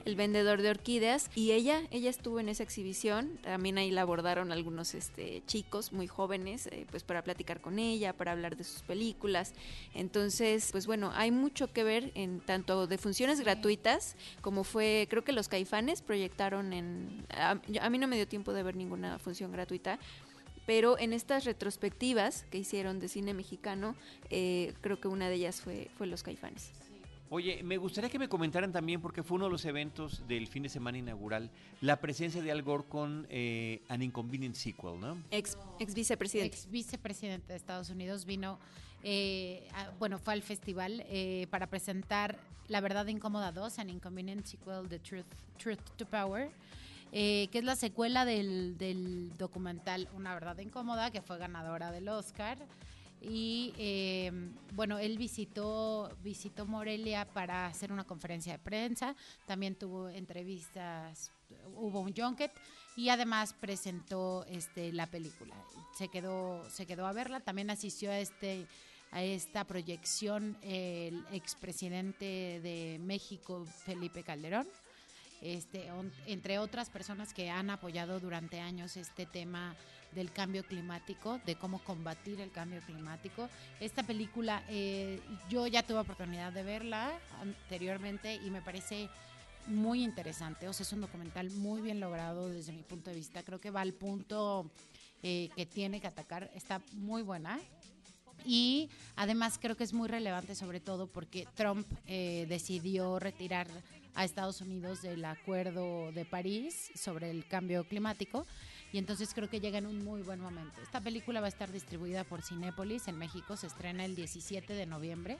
el, 0.05 0.15
vendedor 0.15 0.61
de 0.61 0.69
orquídeas, 0.69 1.31
y 1.33 1.53
ella, 1.53 1.81
ella 1.89 2.11
estuvo 2.11 2.39
en 2.39 2.47
esa 2.47 2.61
exhibición, 2.61 3.39
también 3.41 3.79
ahí 3.79 3.89
la 3.89 4.03
abordaron 4.03 4.51
algunos 4.51 4.93
este, 4.93 5.41
chicos 5.47 5.93
muy 5.93 6.05
jóvenes, 6.05 6.67
eh, 6.67 6.85
pues 6.91 7.01
para 7.01 7.23
platicar 7.23 7.59
con 7.59 7.79
ella, 7.79 8.13
para 8.13 8.33
hablar 8.33 8.55
de 8.55 8.63
sus 8.63 8.83
películas, 8.83 9.55
entonces, 9.95 10.69
pues 10.71 10.85
bueno, 10.85 11.11
hay 11.15 11.31
mucho 11.31 11.73
que 11.73 11.83
ver 11.83 12.11
en 12.13 12.39
tanto 12.39 12.85
de 12.85 12.99
funciones 12.99 13.41
gratuitas, 13.41 14.15
como 14.41 14.63
fue, 14.63 15.07
creo 15.09 15.23
que 15.23 15.31
los 15.31 15.47
caifanes 15.47 16.03
proyectaron 16.03 16.71
en, 16.71 17.25
a, 17.31 17.59
a 17.81 17.89
mí 17.89 17.97
no 17.97 18.07
me 18.07 18.15
dio 18.15 18.27
tiempo 18.27 18.53
de 18.53 18.61
ver 18.61 18.75
ninguna 18.75 19.17
función 19.17 19.51
gratuita, 19.51 19.97
pero 20.65 20.97
en 20.99 21.13
estas 21.13 21.45
retrospectivas 21.45 22.45
que 22.51 22.59
hicieron 22.59 22.99
de 22.99 23.07
cine 23.07 23.33
mexicano, 23.33 23.95
eh, 24.29 24.73
creo 24.81 24.99
que 24.99 25.07
una 25.07 25.29
de 25.29 25.35
ellas 25.35 25.61
fue, 25.61 25.89
fue 25.97 26.07
Los 26.07 26.23
Caifanes. 26.23 26.71
Oye, 27.33 27.63
me 27.63 27.77
gustaría 27.77 28.09
que 28.09 28.19
me 28.19 28.27
comentaran 28.27 28.73
también, 28.73 28.99
porque 28.99 29.23
fue 29.23 29.35
uno 29.35 29.45
de 29.45 29.51
los 29.51 29.63
eventos 29.63 30.27
del 30.27 30.49
fin 30.49 30.63
de 30.63 30.69
semana 30.69 30.97
inaugural, 30.97 31.49
la 31.79 32.01
presencia 32.01 32.41
de 32.41 32.51
Al 32.51 32.61
Gore 32.61 32.83
con 32.89 33.25
eh, 33.29 33.81
An 33.87 34.01
Inconvenient 34.01 34.53
Sequel, 34.53 34.99
¿no? 34.99 35.17
Ex, 35.31 35.57
ex 35.79 35.93
vicepresidente. 35.93 36.57
Ex 36.57 36.69
vicepresidente 36.69 37.53
de 37.53 37.55
Estados 37.55 37.89
Unidos 37.89 38.25
vino, 38.25 38.59
eh, 39.01 39.65
bueno, 39.97 40.19
fue 40.19 40.33
al 40.33 40.41
festival 40.41 41.05
eh, 41.07 41.47
para 41.49 41.67
presentar 41.67 42.37
La 42.67 42.81
Verdad 42.81 43.07
Incómoda 43.07 43.53
2, 43.53 43.79
An 43.79 43.89
Inconvenient 43.89 44.45
Sequel, 44.45 44.89
The 44.89 44.99
Truth, 44.99 45.23
Truth 45.57 45.95
to 45.95 46.05
Power. 46.05 46.51
Eh, 47.13 47.49
que 47.51 47.59
es 47.59 47.65
la 47.65 47.75
secuela 47.75 48.23
del, 48.23 49.33
documental 49.37 50.07
Una 50.13 50.33
verdad 50.33 50.57
incómoda, 50.59 51.11
que 51.11 51.21
fue 51.21 51.37
ganadora 51.37 51.91
del 51.91 52.07
Oscar. 52.07 52.57
Y 53.21 53.73
eh, 53.77 54.31
bueno, 54.73 54.97
él 54.97 55.17
visitó, 55.17 56.17
visitó 56.23 56.65
Morelia 56.65 57.25
para 57.25 57.67
hacer 57.67 57.91
una 57.91 58.03
conferencia 58.03 58.53
de 58.53 58.59
prensa, 58.59 59.15
también 59.45 59.75
tuvo 59.75 60.09
entrevistas, 60.09 61.31
hubo 61.75 61.99
un 61.99 62.15
junket 62.15 62.51
y 62.95 63.09
además 63.09 63.53
presentó 63.53 64.43
este, 64.47 64.91
la 64.91 65.05
película. 65.05 65.53
Se 65.95 66.07
quedó, 66.07 66.67
se 66.71 66.87
quedó 66.87 67.05
a 67.05 67.13
verla, 67.13 67.41
también 67.41 67.69
asistió 67.69 68.09
a 68.09 68.17
este 68.17 68.65
a 69.11 69.21
esta 69.21 69.65
proyección 69.65 70.57
el 70.61 71.25
expresidente 71.33 72.61
de 72.63 72.97
México, 73.01 73.65
Felipe 73.65 74.23
Calderón 74.23 74.65
este, 75.41 75.89
entre 76.27 76.59
otras 76.59 76.89
personas 76.89 77.33
que 77.33 77.49
han 77.49 77.69
apoyado 77.69 78.19
durante 78.19 78.59
años 78.59 78.97
este 78.97 79.25
tema 79.25 79.75
del 80.13 80.31
cambio 80.31 80.63
climático, 80.63 81.39
de 81.45 81.55
cómo 81.55 81.79
combatir 81.79 82.41
el 82.41 82.51
cambio 82.51 82.81
climático. 82.81 83.49
Esta 83.79 84.03
película, 84.03 84.63
eh, 84.69 85.19
yo 85.49 85.67
ya 85.67 85.83
tuve 85.83 85.99
oportunidad 85.99 86.51
de 86.51 86.63
verla 86.63 87.11
anteriormente 87.41 88.35
y 88.35 88.49
me 88.49 88.61
parece 88.61 89.09
muy 89.67 90.03
interesante. 90.03 90.67
O 90.67 90.71
es 90.71 90.93
un 90.93 91.01
documental 91.01 91.49
muy 91.51 91.81
bien 91.81 91.99
logrado 91.99 92.49
desde 92.49 92.73
mi 92.73 92.83
punto 92.83 93.09
de 93.09 93.15
vista. 93.15 93.43
Creo 93.43 93.59
que 93.59 93.71
va 93.71 93.81
al 93.81 93.93
punto 93.93 94.69
eh, 95.23 95.49
que 95.55 95.65
tiene 95.65 96.01
que 96.01 96.07
atacar. 96.07 96.51
Está 96.55 96.81
muy 96.93 97.21
buena. 97.21 97.59
Y 98.45 98.89
además 99.15 99.59
creo 99.61 99.75
que 99.75 99.83
es 99.83 99.93
muy 99.93 100.07
relevante 100.07 100.55
sobre 100.55 100.79
todo 100.79 101.07
porque 101.07 101.47
Trump 101.55 101.87
eh, 102.07 102.45
decidió 102.49 103.19
retirar 103.19 103.67
a 104.13 104.25
Estados 104.25 104.61
Unidos 104.61 105.01
del 105.01 105.23
Acuerdo 105.25 106.11
de 106.11 106.25
París 106.25 106.91
sobre 106.95 107.29
el 107.29 107.45
cambio 107.47 107.83
climático. 107.85 108.45
Y 108.93 108.97
entonces 108.97 109.33
creo 109.33 109.49
que 109.49 109.61
llega 109.61 109.77
en 109.77 109.85
un 109.85 110.03
muy 110.03 110.21
buen 110.21 110.41
momento. 110.41 110.81
Esta 110.81 110.99
película 110.99 111.39
va 111.39 111.45
a 111.45 111.49
estar 111.49 111.71
distribuida 111.71 112.25
por 112.25 112.41
Cinépolis 112.41 113.07
en 113.07 113.17
México, 113.17 113.55
se 113.55 113.67
estrena 113.67 114.03
el 114.03 114.15
17 114.15 114.73
de 114.73 114.85
noviembre. 114.85 115.37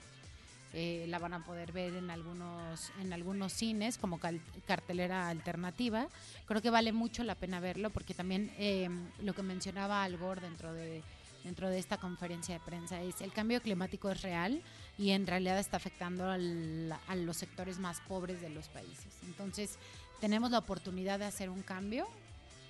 Eh, 0.74 1.04
la 1.08 1.18
van 1.18 1.34
a 1.34 1.44
poder 1.44 1.70
ver 1.70 1.94
en 1.96 2.10
algunos, 2.10 2.92
en 2.98 3.12
algunos 3.12 3.52
cines 3.52 3.98
como 3.98 4.18
cartelera 4.18 5.28
alternativa. 5.28 6.08
Creo 6.46 6.62
que 6.62 6.70
vale 6.70 6.92
mucho 6.92 7.24
la 7.24 7.34
pena 7.34 7.60
verlo 7.60 7.90
porque 7.90 8.14
también 8.14 8.50
eh, 8.56 8.88
lo 9.20 9.34
que 9.34 9.42
mencionaba 9.42 10.02
Al 10.02 10.16
Gore 10.16 10.40
dentro 10.40 10.72
de, 10.72 11.02
dentro 11.44 11.68
de 11.68 11.78
esta 11.78 11.98
conferencia 11.98 12.54
de 12.54 12.60
prensa 12.60 13.00
es 13.02 13.20
el 13.20 13.32
cambio 13.32 13.60
climático 13.60 14.10
es 14.10 14.22
real 14.22 14.62
y 14.98 15.10
en 15.10 15.26
realidad 15.26 15.58
está 15.58 15.76
afectando 15.76 16.30
a 16.30 16.36
los 17.16 17.36
sectores 17.36 17.78
más 17.78 18.00
pobres 18.00 18.40
de 18.40 18.50
los 18.50 18.68
países. 18.68 19.14
Entonces, 19.24 19.78
tenemos 20.20 20.50
la 20.50 20.58
oportunidad 20.58 21.18
de 21.18 21.24
hacer 21.24 21.50
un 21.50 21.62
cambio 21.62 22.06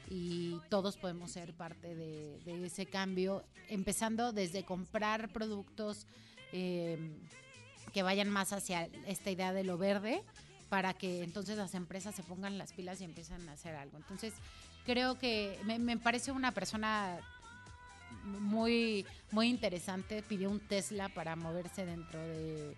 y 0.09 0.59
todos 0.69 0.97
podemos 0.97 1.31
ser 1.33 1.53
parte 1.55 1.95
de, 1.95 2.67
ese 2.67 2.87
cambio, 2.87 3.45
empezando 3.69 4.33
desde 4.33 4.65
comprar 4.65 5.31
productos 5.33 6.07
eh, 6.53 6.99
que 7.93 8.03
vayan 8.03 8.29
más 8.29 8.53
hacia 8.53 8.89
esta 9.07 9.31
idea 9.31 9.53
de 9.53 9.65
lo 9.65 9.79
verde 9.79 10.23
para 10.69 10.95
que 10.95 11.23
entonces 11.23 11.59
las 11.59 11.75
empresas 11.75 12.15
se 12.15 12.23
pongan 12.23 12.57
las 12.57 12.73
pilas 12.73 13.01
y 13.01 13.05
empiezan 13.05 13.47
a 13.49 13.53
hacer 13.53 13.75
algo. 13.75 13.99
Entonces, 13.99 14.33
creo 14.87 15.19
que 15.19 15.59
me 15.65 15.99
parece 15.99 16.33
una 16.33 16.53
persona 16.53 17.19
muy, 18.25 19.07
muy 19.31 19.49
interesante. 19.49 20.23
Pidió 20.23 20.51
un 20.51 20.61
Tesla 20.61 21.09
para 21.09 21.37
moverse 21.37 21.87
dentro 21.87 22.21
de, 22.21 22.77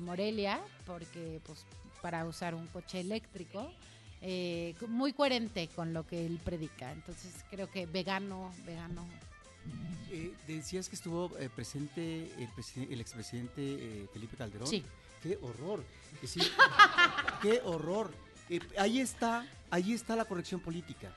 Morelia, 0.00 0.60
porque 0.84 1.40
pues 1.44 1.64
para 2.02 2.24
usar 2.26 2.54
un 2.54 2.66
coche 2.68 3.00
eléctrico. 3.00 3.70
Eh, 4.20 4.74
muy 4.88 5.12
coherente 5.12 5.68
con 5.68 5.92
lo 5.92 6.06
que 6.06 6.26
él 6.26 6.40
predica. 6.44 6.92
Entonces 6.92 7.32
creo 7.50 7.70
que 7.70 7.86
vegano, 7.86 8.52
vegano. 8.66 9.06
Eh, 10.10 10.32
decías 10.46 10.88
que 10.88 10.96
estuvo 10.96 11.36
eh, 11.38 11.48
presente 11.48 12.32
el, 12.38 12.48
el 12.90 13.00
expresidente 13.00 14.08
Felipe 14.12 14.36
Calderón. 14.36 14.66
Sí. 14.66 14.84
Qué 15.22 15.38
horror. 15.42 15.84
qué 17.42 17.60
horror. 17.64 18.12
ahí 18.76 19.00
está, 19.00 19.46
ahí 19.70 19.92
está 19.92 20.16
la 20.16 20.24
corrección 20.24 20.60
política. 20.60 21.12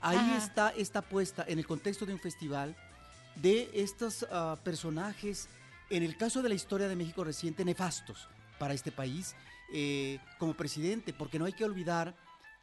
Ahí 0.00 0.34
está 0.36 0.70
esta 0.70 1.02
puesta 1.02 1.44
en 1.48 1.58
el 1.58 1.66
contexto 1.66 2.06
de 2.06 2.14
un 2.14 2.20
festival 2.20 2.76
de 3.36 3.70
estos 3.74 4.26
ah, 4.30 4.56
personajes, 4.62 5.48
en 5.90 6.02
el 6.02 6.16
caso 6.16 6.42
de 6.42 6.48
la 6.48 6.54
historia 6.54 6.88
de 6.88 6.96
México 6.96 7.24
reciente, 7.24 7.64
nefastos 7.64 8.28
para 8.58 8.74
este 8.74 8.92
país 8.92 9.34
eh, 9.72 10.18
como 10.38 10.54
presidente, 10.54 11.12
porque 11.12 11.38
no 11.38 11.44
hay 11.44 11.52
que 11.52 11.64
olvidar 11.64 12.14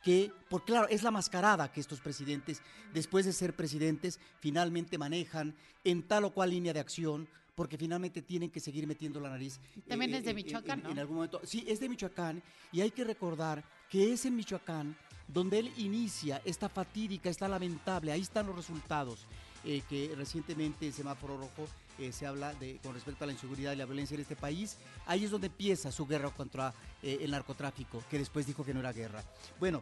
que, 0.04 0.32
porque 0.50 0.68
claro, 0.68 0.88
es 0.88 1.04
la 1.04 1.12
mascarada 1.12 1.72
que 1.72 1.80
estos 1.80 2.00
presidentes, 2.00 2.62
después 2.94 3.25
de 3.25 3.34
ser 3.34 3.56
presidentes, 3.56 4.20
finalmente 4.39 4.98
manejan 4.98 5.56
en 5.84 6.04
tal 6.04 6.25
o 6.25 6.30
cual 6.32 6.51
línea 6.51 6.74
de 6.74 6.80
acción, 6.80 7.27
porque 7.56 7.77
finalmente 7.77 8.22
tienen 8.22 8.51
que 8.51 8.60
seguir 8.60 8.86
metiendo 8.86 9.20
la 9.20 9.30
nariz. 9.30 9.60
También 9.88 10.13
es 10.13 10.25
de 10.25 10.34
Michoacán, 10.34 10.86
en, 10.86 11.00
algún 11.00 11.15
momento. 11.15 11.42
Sí, 11.44 11.65
es 11.68 11.80
de 11.80 11.89
Michoacán, 11.89 12.44
y 12.72 12.82
hay 12.82 12.92
que 12.92 13.04
recordar 13.04 13.63
que 13.89 14.13
es 14.13 14.25
en 14.25 14.36
Michoacán 14.36 14.96
donde 15.27 15.60
él 15.60 15.74
inicia 15.77 16.41
esta 16.46 16.70
fatídica, 16.70 17.29
esta 17.29 17.48
lamentable, 17.48 18.12
ahí 18.12 18.22
están 18.22 18.48
los 18.48 18.55
resultados 18.55 19.25
eh, 19.67 19.82
que 19.89 20.13
recientemente 20.15 20.86
en 20.86 20.94
Semáforo 20.94 21.38
Rojo 21.38 21.67
eh, 21.98 22.12
se 22.12 22.27
habla 22.27 22.53
de 22.53 22.77
con 22.84 22.94
respecto 22.94 23.24
a 23.24 23.27
la 23.27 23.34
inseguridad 23.34 23.74
y 23.74 23.77
la 23.77 23.86
violencia 23.86 24.13
en 24.13 24.22
este 24.22 24.36
país. 24.36 24.77
Ahí 25.08 25.24
es 25.24 25.32
donde 25.32 25.48
empieza 25.48 25.91
su 25.91 26.05
guerra 26.05 26.29
contra 26.29 26.72
eh, 27.01 27.17
el 27.22 27.32
narcotráfico, 27.32 28.03
que 28.08 28.20
después 28.20 28.46
dijo 28.46 28.63
que 28.63 28.75
no 28.75 28.82
era 28.82 28.94
guerra. 28.94 29.24
Bueno, 29.60 29.82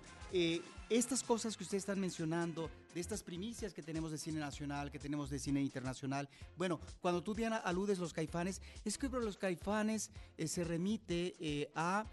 estas 0.89 1.21
cosas 1.21 1.57
que 1.57 1.63
ustedes 1.63 1.83
están 1.83 1.99
mencionando, 1.99 2.71
de 2.93 3.01
estas 3.01 3.23
primicias 3.23 3.73
que 3.73 3.83
tenemos 3.83 4.11
de 4.11 4.17
cine 4.17 4.39
nacional, 4.39 4.89
que 4.89 4.99
tenemos 4.99 5.29
de 5.29 5.37
cine 5.37 5.61
internacional, 5.61 6.29
bueno, 6.55 6.79
cuando 7.01 7.21
tú, 7.21 7.35
Diana, 7.35 7.57
aludes 7.57 7.99
los 7.99 8.13
caifanes, 8.13 8.61
es 8.85 8.97
que 8.97 9.09
los 9.09 9.37
caifanes 9.37 10.11
se 10.43 10.63
remite 10.63 11.69
a 11.75 12.05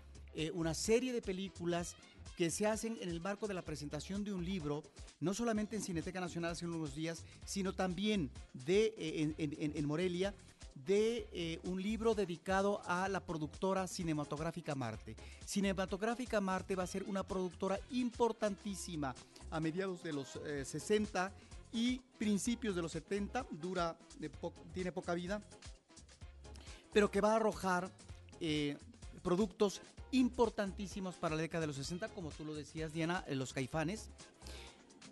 una 0.53 0.75
serie 0.75 1.13
de 1.15 1.23
películas 1.23 1.97
que 2.41 2.51
se 2.51 2.67
hacen 2.67 2.97
en 3.03 3.11
el 3.11 3.21
marco 3.21 3.47
de 3.47 3.53
la 3.55 3.61
presentación 3.61 4.25
de 4.25 4.33
un 4.33 4.45
libro, 4.45 4.83
no 5.21 5.35
solamente 5.35 5.77
en 5.77 5.83
Cineteca 5.83 6.21
Nacional 6.21 6.53
hace 6.53 6.67
unos 6.67 6.95
días, 6.95 7.23
sino 7.45 7.75
también 7.75 8.31
de, 8.55 8.95
eh, 8.97 9.35
en, 9.37 9.87
Morelia, 9.87 10.35
de 10.75 11.29
eh, 11.33 11.61
un 11.65 11.83
libro 11.83 12.15
dedicado 12.15 12.81
a 12.87 13.11
la 13.11 13.21
productora 13.21 13.87
cinematográfica 13.87 14.75
Marte. 14.75 15.17
Cinematográfica 15.45 16.41
Marte 16.41 16.77
va 16.77 16.85
a 16.85 16.87
ser 16.87 17.03
una 17.03 17.25
productora 17.25 17.79
importantísima 17.91 19.15
a 19.51 19.61
mediados 19.61 20.03
de 20.03 20.13
los 20.15 20.41
60 20.65 21.27
eh, 21.27 21.31
y 21.73 21.99
principios 22.19 22.75
de 22.75 22.81
los 22.81 22.93
70, 22.93 23.47
dura, 23.51 23.99
tiene 24.73 24.93
poca 24.93 25.13
vida, 25.13 25.43
pero 26.91 27.11
que 27.11 27.21
va 27.21 27.33
a 27.33 27.37
arrojar 27.37 27.93
productos 29.23 29.83
importantísimos 30.13 31.15
para 31.15 31.37
la 31.37 31.43
década 31.43 31.63
de 31.63 31.67
los 31.69 31.77
60, 31.77 32.09
como 32.09 32.31
tú 32.31 32.45
lo 32.45 32.55
decías, 32.55 32.93
Diana, 32.93 33.25
eh, 33.27 33.35
los 33.35 33.53
caifanes. 33.53 34.09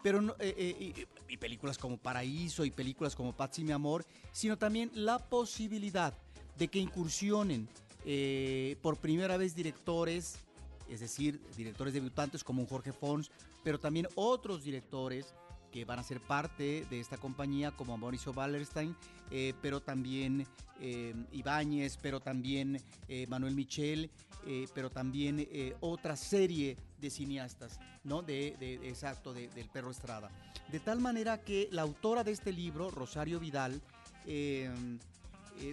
Pero 0.02 0.20
eh, 0.38 0.54
eh, 0.56 1.06
y, 1.28 1.36
películas 1.36 1.76
como 1.76 1.96
Paraíso 1.96 2.64
y 2.64 2.70
películas 2.70 3.16
como 3.16 3.32
Patsy 3.32 3.64
mi 3.64 3.72
amor, 3.72 4.04
sino 4.32 4.56
también 4.56 4.90
la 4.94 5.18
posibilidad 5.18 6.14
de 6.56 6.68
que 6.68 6.78
incursionen 6.78 7.68
por 8.80 8.96
primera 8.96 9.36
vez 9.36 9.54
directores, 9.54 10.36
es 10.88 11.00
decir, 11.00 11.38
directores 11.56 11.92
debutantes 11.92 12.42
como 12.42 12.62
un 12.62 12.68
Jorge 12.68 12.92
Fons, 12.92 13.30
pero 13.62 13.78
también 13.78 14.08
otros 14.14 14.62
directores 14.64 15.26
que 15.70 15.84
van 15.84 15.98
a 15.98 16.02
ser 16.02 16.20
parte 16.20 16.86
de 16.90 17.00
esta 17.00 17.16
compañía, 17.18 17.70
como 17.72 17.96
Mauricio 17.98 18.32
Wallerstein, 18.32 18.96
eh, 19.30 19.52
pero 19.60 19.80
también 19.80 20.46
eh, 20.80 21.14
Ibáñez, 21.32 21.98
pero 22.00 22.20
también 22.20 22.80
eh, 23.08 23.26
Manuel 23.28 23.54
Michel, 23.54 24.10
eh, 24.46 24.66
pero 24.74 24.88
también 24.90 25.46
otra 25.80 26.16
serie 26.16 26.76
de 27.00 27.10
cineastas, 27.10 27.78
¿no? 28.04 28.22
De, 28.22 28.56
de- 28.58 28.78
de- 28.78 28.88
exacto, 28.88 29.34
de- 29.34 29.48
del 29.48 29.68
Perro 29.68 29.90
Estrada. 29.90 30.30
De 30.72 30.80
tal 30.80 31.00
manera 31.00 31.38
que 31.42 31.68
la 31.72 31.82
autora 31.82 32.24
de 32.24 32.32
este 32.32 32.52
libro, 32.52 32.90
Rosario 32.90 33.40
Vidal, 33.40 33.80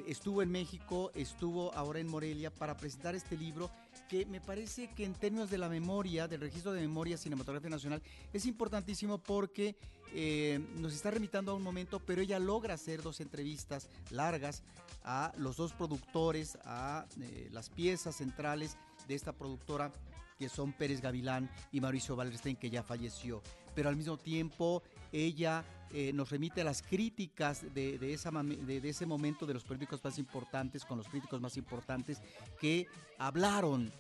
estuvo 0.08 0.42
en 0.42 0.50
México, 0.52 1.12
estuvo 1.14 1.74
ahora 1.74 2.00
en 2.00 2.08
Morelia 2.08 2.50
para 2.52 2.76
presentar 2.76 3.16
este 3.16 3.38
libro 3.38 3.70
que 4.08 4.26
me 4.26 4.42
parece 4.42 4.90
que 4.90 5.06
en 5.06 5.14
términos 5.14 5.50
de 5.50 5.58
la 5.58 5.70
memoria, 5.70 6.28
del 6.28 6.42
registro 6.42 6.72
de 6.72 6.82
memoria 6.82 7.18
cinematográfica 7.18 7.70
nacional, 7.70 8.02
es 8.34 8.46
importantísimo 8.46 9.18
porque 9.18 9.76
eh, 10.14 10.60
nos 10.78 10.94
está 10.94 11.12
remitando 11.12 11.52
a 11.52 11.56
un 11.56 11.64
momento, 11.64 12.00
pero 12.00 12.22
ella 12.22 12.40
logra 12.40 12.76
hacer 12.76 13.02
dos 13.02 13.20
entrevistas 13.20 13.90
largas 14.12 14.64
a 15.04 15.34
los 15.38 15.58
dos 15.58 15.74
productores, 15.74 16.58
a 16.66 17.06
eh, 17.22 17.50
las 17.52 17.70
piezas 17.70 18.16
centrales 18.16 18.78
de 19.08 19.16
esta 19.16 19.34
productora 19.34 19.92
que 20.38 20.50
son 20.50 20.74
Pérez 20.74 21.02
Gavilán 21.02 21.50
y 21.72 21.82
Mauricio 21.82 22.16
Wallerstein, 22.16 22.56
que 22.56 22.70
ya 22.70 22.84
falleció. 22.84 23.42
Pero 23.74 23.90
al 23.90 23.96
mismo 23.96 24.18
tiempo, 24.18 24.84
ella 25.12 25.64
eh, 25.92 26.12
nos 26.14 26.30
remite 26.30 26.62
a 26.62 26.64
las 26.64 26.82
críticas 26.82 27.74
de, 27.74 28.14
ese 28.14 29.06
momento 29.06 29.46
de 29.46 29.54
los 29.54 29.64
políticos 29.64 30.02
más 30.04 30.18
importantes, 30.18 30.86
con 30.86 30.98
los 30.98 31.08
críticos 31.08 31.40
más 31.42 31.58
importantes 31.58 32.22
que 32.60 32.88
hablaron 33.18 33.92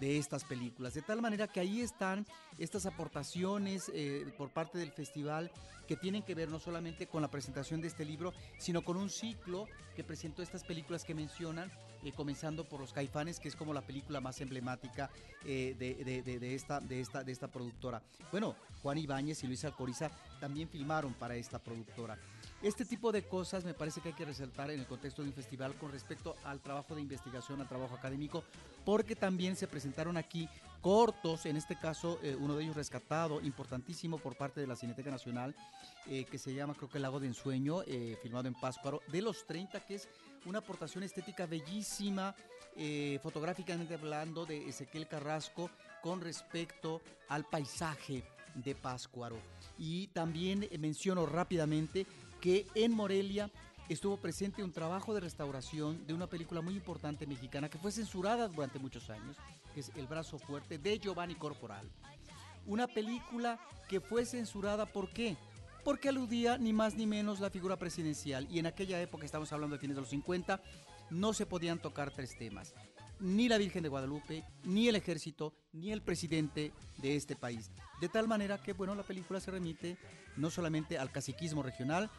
de 0.00 0.18
estas 0.18 0.44
películas. 0.44 0.94
De 0.94 1.02
tal 1.02 1.22
manera 1.22 1.46
que 1.46 1.60
ahí 1.60 1.80
están 1.80 2.26
estas 2.58 2.86
aportaciones 2.86 3.90
eh, 3.94 4.32
por 4.36 4.50
parte 4.50 4.78
del 4.78 4.90
festival 4.90 5.50
que 5.86 5.96
tienen 5.96 6.22
que 6.22 6.34
ver 6.34 6.48
no 6.48 6.58
solamente 6.58 7.06
con 7.06 7.22
la 7.22 7.30
presentación 7.30 7.80
de 7.80 7.88
este 7.88 8.04
libro, 8.04 8.32
sino 8.58 8.82
con 8.82 8.96
un 8.96 9.10
ciclo 9.10 9.66
que 9.94 10.04
presentó 10.04 10.42
estas 10.42 10.64
películas 10.64 11.04
que 11.04 11.14
mencionan, 11.14 11.70
eh, 12.02 12.12
comenzando 12.12 12.64
por 12.64 12.80
Los 12.80 12.92
Caifanes, 12.92 13.40
que 13.40 13.48
es 13.48 13.56
como 13.56 13.72
la 13.72 13.82
película 13.82 14.20
más 14.20 14.40
emblemática 14.40 15.10
eh, 15.44 15.74
de, 15.78 16.54
esta, 16.54 16.80
de, 16.80 17.00
esta, 17.00 17.24
de 17.24 17.32
esta 17.32 17.48
productora. 17.48 18.02
Bueno, 18.30 18.56
Juan 18.82 18.98
Ibáñez 18.98 19.42
y 19.44 19.46
Luis 19.46 19.64
Alcoriza 19.64 20.10
también 20.40 20.68
filmaron 20.68 21.14
para 21.14 21.36
esta 21.36 21.58
productora. 21.58 22.18
Este 22.62 22.84
tipo 22.84 23.12
de 23.12 23.22
cosas 23.22 23.64
me 23.64 23.74
parece 23.74 24.00
que 24.00 24.08
hay 24.08 24.14
que 24.14 24.24
resaltar 24.24 24.70
en 24.70 24.80
el 24.80 24.86
contexto 24.86 25.22
de 25.22 25.28
un 25.28 25.34
festival 25.34 25.74
con 25.74 25.92
respecto 25.92 26.36
al 26.44 26.60
trabajo 26.60 26.94
de 26.94 27.02
investigación, 27.02 27.60
al 27.60 27.68
trabajo 27.68 27.94
académico, 27.94 28.44
porque 28.84 29.16
también 29.16 29.56
se 29.56 29.66
presentaron 29.66 30.16
aquí 30.16 30.48
cortos, 30.84 31.46
en 31.46 31.56
este 31.56 31.76
caso 31.76 32.18
eh, 32.22 32.36
uno 32.38 32.56
de 32.56 32.64
ellos 32.64 32.76
rescatado, 32.76 33.40
importantísimo 33.40 34.18
por 34.18 34.36
parte 34.36 34.60
de 34.60 34.66
la 34.66 34.76
Cineteca 34.76 35.10
Nacional, 35.10 35.56
eh, 36.06 36.26
que 36.30 36.36
se 36.36 36.52
llama 36.52 36.74
creo 36.74 36.90
que 36.90 36.98
El 36.98 37.02
Lago 37.04 37.20
de 37.20 37.26
Ensueño, 37.26 37.80
eh, 37.86 38.18
filmado 38.22 38.48
en 38.48 38.54
Pátzcuaro, 38.54 39.00
de 39.10 39.22
los 39.22 39.46
30, 39.46 39.80
que 39.86 39.94
es 39.94 40.10
una 40.44 40.58
aportación 40.58 41.02
estética 41.02 41.46
bellísima, 41.46 42.34
eh, 42.76 43.18
fotográficamente 43.22 43.94
hablando, 43.94 44.44
de 44.44 44.68
Ezequiel 44.68 45.08
Carrasco 45.08 45.70
con 46.02 46.20
respecto 46.20 47.00
al 47.30 47.46
paisaje 47.46 48.22
de 48.54 48.74
Pátzcuaro. 48.74 49.38
Y 49.78 50.08
también 50.08 50.68
menciono 50.78 51.24
rápidamente 51.24 52.06
que 52.42 52.66
en 52.74 52.92
Morelia 52.92 53.50
estuvo 53.88 54.16
presente 54.16 54.64
un 54.64 54.72
trabajo 54.72 55.12
de 55.12 55.20
restauración 55.20 56.06
de 56.06 56.14
una 56.14 56.26
película 56.26 56.60
muy 56.62 56.74
importante 56.74 57.26
mexicana 57.26 57.68
que 57.68 57.78
fue 57.78 57.92
censurada 57.92 58.48
durante 58.48 58.78
muchos 58.78 59.10
años, 59.10 59.36
que 59.74 59.80
es 59.80 59.90
El 59.96 60.06
Brazo 60.06 60.38
Fuerte 60.38 60.78
de 60.78 60.98
Giovanni 60.98 61.34
Corporal. 61.34 61.90
Una 62.66 62.86
película 62.86 63.60
que 63.88 64.00
fue 64.00 64.24
censurada, 64.24 64.86
¿por 64.86 65.10
qué? 65.10 65.36
Porque 65.84 66.08
aludía 66.08 66.56
ni 66.56 66.72
más 66.72 66.94
ni 66.94 67.06
menos 67.06 67.40
la 67.40 67.50
figura 67.50 67.76
presidencial 67.76 68.48
y 68.50 68.58
en 68.58 68.66
aquella 68.66 69.00
época, 69.02 69.26
estamos 69.26 69.52
hablando 69.52 69.76
de 69.76 69.80
fines 69.80 69.96
de 69.96 70.00
los 70.00 70.10
50, 70.10 70.62
no 71.10 71.34
se 71.34 71.44
podían 71.44 71.78
tocar 71.78 72.10
tres 72.10 72.38
temas. 72.38 72.74
Ni 73.20 73.48
la 73.48 73.58
Virgen 73.58 73.82
de 73.82 73.90
Guadalupe, 73.90 74.44
ni 74.64 74.88
el 74.88 74.96
ejército, 74.96 75.54
ni 75.72 75.92
el 75.92 76.02
presidente 76.02 76.72
de 76.96 77.16
este 77.16 77.36
país. 77.36 77.70
De 78.00 78.08
tal 78.08 78.26
manera 78.26 78.58
que, 78.58 78.72
bueno, 78.72 78.94
la 78.94 79.02
película 79.02 79.40
se 79.40 79.50
remite 79.50 79.98
no 80.36 80.50
solamente 80.50 80.98
al 80.98 81.12
caciquismo 81.12 81.62
regional, 81.62 82.10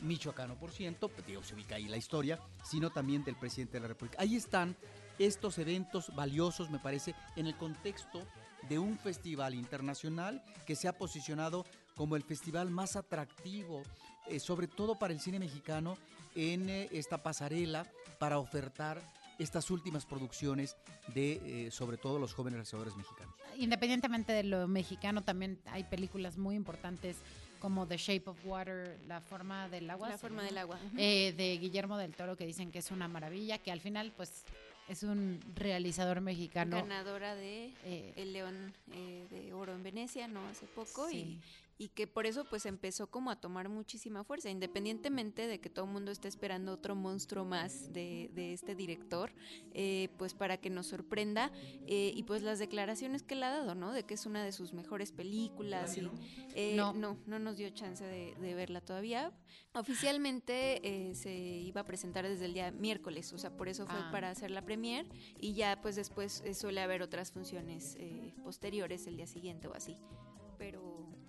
michoacano 0.00 0.56
por 0.56 0.70
ciento, 0.70 1.08
pues, 1.08 1.26
digo, 1.26 1.42
se 1.42 1.54
ubica 1.54 1.76
ahí 1.76 1.88
la 1.88 1.96
historia, 1.96 2.38
sino 2.64 2.90
también 2.90 3.24
del 3.24 3.36
presidente 3.36 3.74
de 3.74 3.80
la 3.80 3.88
República. 3.88 4.20
Ahí 4.20 4.36
están 4.36 4.76
estos 5.18 5.58
eventos 5.58 6.14
valiosos, 6.14 6.70
me 6.70 6.78
parece, 6.78 7.14
en 7.36 7.46
el 7.46 7.56
contexto 7.56 8.26
de 8.68 8.78
un 8.78 8.98
festival 8.98 9.54
internacional 9.54 10.42
que 10.66 10.76
se 10.76 10.88
ha 10.88 10.98
posicionado 10.98 11.64
como 11.94 12.16
el 12.16 12.22
festival 12.22 12.70
más 12.70 12.96
atractivo, 12.96 13.82
eh, 14.28 14.40
sobre 14.40 14.66
todo 14.66 14.98
para 14.98 15.12
el 15.12 15.20
cine 15.20 15.38
mexicano, 15.38 15.96
en 16.34 16.68
eh, 16.68 16.88
esta 16.92 17.22
pasarela 17.22 17.86
para 18.18 18.38
ofertar 18.38 19.00
estas 19.38 19.70
últimas 19.70 20.06
producciones 20.06 20.76
de, 21.14 21.66
eh, 21.66 21.70
sobre 21.70 21.96
todo, 21.96 22.18
los 22.18 22.34
jóvenes 22.34 22.56
realizadores 22.56 22.96
mexicanos. 22.96 23.34
Independientemente 23.58 24.32
de 24.32 24.44
lo 24.44 24.66
mexicano, 24.66 25.22
también 25.22 25.58
hay 25.66 25.84
películas 25.84 26.38
muy 26.38 26.56
importantes 26.56 27.16
como 27.58 27.86
The 27.86 27.96
Shape 27.96 28.30
of 28.30 28.38
Water, 28.44 28.98
La 29.06 29.20
forma 29.20 29.68
del 29.68 29.88
agua. 29.90 30.08
La 30.08 30.16
¿sí, 30.16 30.20
forma 30.20 30.42
no? 30.42 30.48
del 30.48 30.58
agua. 30.58 30.78
eh, 30.96 31.34
de 31.36 31.58
Guillermo 31.58 31.96
del 31.98 32.14
Toro 32.14 32.36
que 32.36 32.46
dicen 32.46 32.70
que 32.70 32.78
es 32.80 32.90
una 32.90 33.08
maravilla, 33.08 33.58
que 33.58 33.72
al 33.72 33.80
final 33.80 34.12
pues 34.16 34.44
es 34.88 35.02
un 35.02 35.40
realizador 35.54 36.20
mexicano. 36.20 36.76
Ganadora 36.76 37.34
de 37.34 37.72
eh, 37.84 38.12
el 38.16 38.32
León 38.32 38.72
eh, 38.92 39.26
de 39.30 39.52
Oro 39.52 39.74
en 39.74 39.82
Venecia, 39.82 40.28
no 40.28 40.46
hace 40.48 40.66
poco, 40.66 41.08
sí. 41.08 41.16
y, 41.16 41.40
y 41.78 41.88
que 41.88 42.06
por 42.06 42.26
eso 42.26 42.44
pues 42.48 42.64
empezó 42.66 43.08
como 43.10 43.30
a 43.30 43.36
tomar 43.40 43.68
muchísima 43.68 44.24
fuerza, 44.24 44.48
independientemente 44.50 45.46
de 45.46 45.60
que 45.60 45.68
todo 45.68 45.84
el 45.84 45.90
mundo 45.92 46.10
esté 46.10 46.28
esperando 46.28 46.72
otro 46.72 46.94
monstruo 46.94 47.44
más 47.44 47.92
de, 47.92 48.30
de 48.34 48.52
este 48.52 48.74
director, 48.74 49.32
eh, 49.74 50.08
pues 50.16 50.34
para 50.34 50.56
que 50.56 50.70
nos 50.70 50.86
sorprenda, 50.86 51.50
eh, 51.86 52.12
y 52.14 52.22
pues 52.22 52.42
las 52.42 52.58
declaraciones 52.58 53.22
que 53.22 53.34
él 53.34 53.42
ha 53.42 53.50
dado, 53.50 53.74
¿no? 53.74 53.92
De 53.92 54.04
que 54.04 54.14
es 54.14 54.24
una 54.26 54.42
de 54.44 54.52
sus 54.52 54.72
mejores 54.72 55.12
películas, 55.12 55.96
y 55.98 56.08
eh, 56.54 56.74
No. 56.76 56.92
no. 56.92 57.18
no, 57.26 57.38
nos 57.38 57.56
dio 57.56 57.68
chance 57.70 58.04
de, 58.04 58.34
de 58.40 58.54
verla 58.54 58.80
todavía. 58.80 59.32
Oficialmente 59.74 60.80
eh, 61.10 61.14
se 61.14 61.32
iba 61.34 61.82
a 61.82 61.84
presentar 61.84 62.26
desde 62.26 62.46
el 62.46 62.54
día 62.54 62.70
miércoles, 62.70 63.32
o 63.32 63.38
sea, 63.38 63.56
por 63.56 63.68
eso 63.68 63.86
fue 63.86 63.96
Ah. 63.98 64.08
para 64.10 64.30
hacer 64.30 64.50
la 64.50 64.62
premier 64.62 65.06
y 65.38 65.52
ya 65.54 65.80
pues 65.82 65.96
después 65.96 66.42
eh, 66.44 66.54
suele 66.54 66.80
haber 66.80 67.02
otras 67.02 67.32
funciones 67.32 67.94
eh, 67.98 68.34
posteriores 68.42 69.06
el 69.06 69.16
día 69.16 69.26
siguiente 69.26 69.68
o 69.68 69.74
así. 69.74 69.96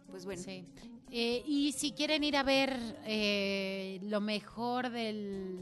Pues 0.09 0.25
bueno, 0.25 0.41
Sí. 0.41 0.65
Eh, 1.11 1.41
y 1.45 1.71
si 1.71 1.91
quieren 1.91 2.23
ir 2.23 2.35
a 2.35 2.43
ver 2.43 2.77
eh, 3.05 3.99
lo 4.03 4.19
mejor 4.19 4.89
del 4.89 5.57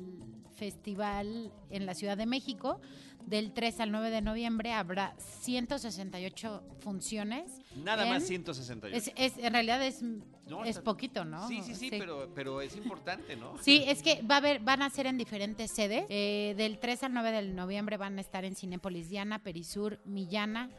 festival 0.55 1.51
en 1.69 1.85
la 1.85 1.93
Ciudad 1.93 2.17
de 2.17 2.25
México, 2.25 2.79
del 3.27 3.53
3 3.53 3.79
al 3.81 3.91
9 3.91 4.09
de 4.11 4.21
noviembre 4.21 4.71
habrá 4.71 5.15
168 5.19 6.63
funciones. 6.79 7.51
Nada 7.83 8.03
en- 8.05 8.09
más 8.09 8.23
168. 8.25 8.95
Es, 8.95 9.11
es- 9.15 9.37
en 9.43 9.53
realidad 9.53 9.83
es, 9.85 10.01
No, 10.01 10.63
es 10.63 10.69
está- 10.77 10.83
poquito, 10.83 11.25
¿no? 11.25 11.47
Sí, 11.47 11.61
sí, 11.63 11.75
sí, 11.75 11.89
Pero, 11.91 12.29
pero 12.35 12.61
es 12.61 12.75
importante, 12.75 13.35
¿no? 13.35 13.57
Sí, 13.61 13.83
es 13.87 14.01
que 14.03 14.21
va 14.23 14.35
a 14.35 14.37
haber, 14.37 14.59
van 14.61 14.81
a 14.83 14.89
ser 14.89 15.07
en 15.07 15.17
diferentes 15.17 15.71
sedes. 15.71 16.05
Eh, 16.09 16.53
del 16.57 16.79
3 16.79 17.03
al 17.03 17.13
9 17.13 17.31
de 17.31 17.41
noviembre 17.53 17.97
van 17.97 18.17
a 18.17 18.21
estar 18.21 18.45
en 18.45 18.55
Cinépolis 18.55 19.09
Diana, 19.09 19.39
Perisur, 19.43 19.99
Millana, 20.05 20.69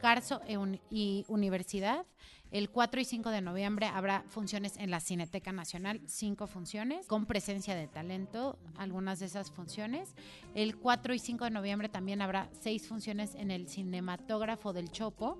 Carso 0.00 0.40
e 0.46 0.56
Un- 0.56 0.80
y 0.90 1.24
Universidad. 1.28 2.06
El 2.50 2.70
4 2.70 3.00
y 3.00 3.04
5 3.04 3.30
de 3.30 3.42
noviembre 3.42 3.86
habrá 3.86 4.24
funciones 4.28 4.76
en 4.78 4.90
la 4.90 5.00
Cineteca 5.00 5.52
Nacional, 5.52 6.00
cinco 6.06 6.46
funciones, 6.46 7.06
con 7.06 7.26
presencia 7.26 7.74
de 7.74 7.88
talento, 7.88 8.58
algunas 8.76 9.18
de 9.18 9.26
esas 9.26 9.50
funciones. 9.50 10.14
El 10.54 10.76
4 10.76 11.14
y 11.14 11.18
5 11.18 11.44
de 11.44 11.50
noviembre 11.50 11.88
también 11.88 12.22
habrá 12.22 12.48
seis 12.60 12.88
funciones 12.88 13.34
en 13.34 13.50
el 13.50 13.68
Cinematógrafo 13.68 14.72
del 14.72 14.90
Chopo 14.90 15.38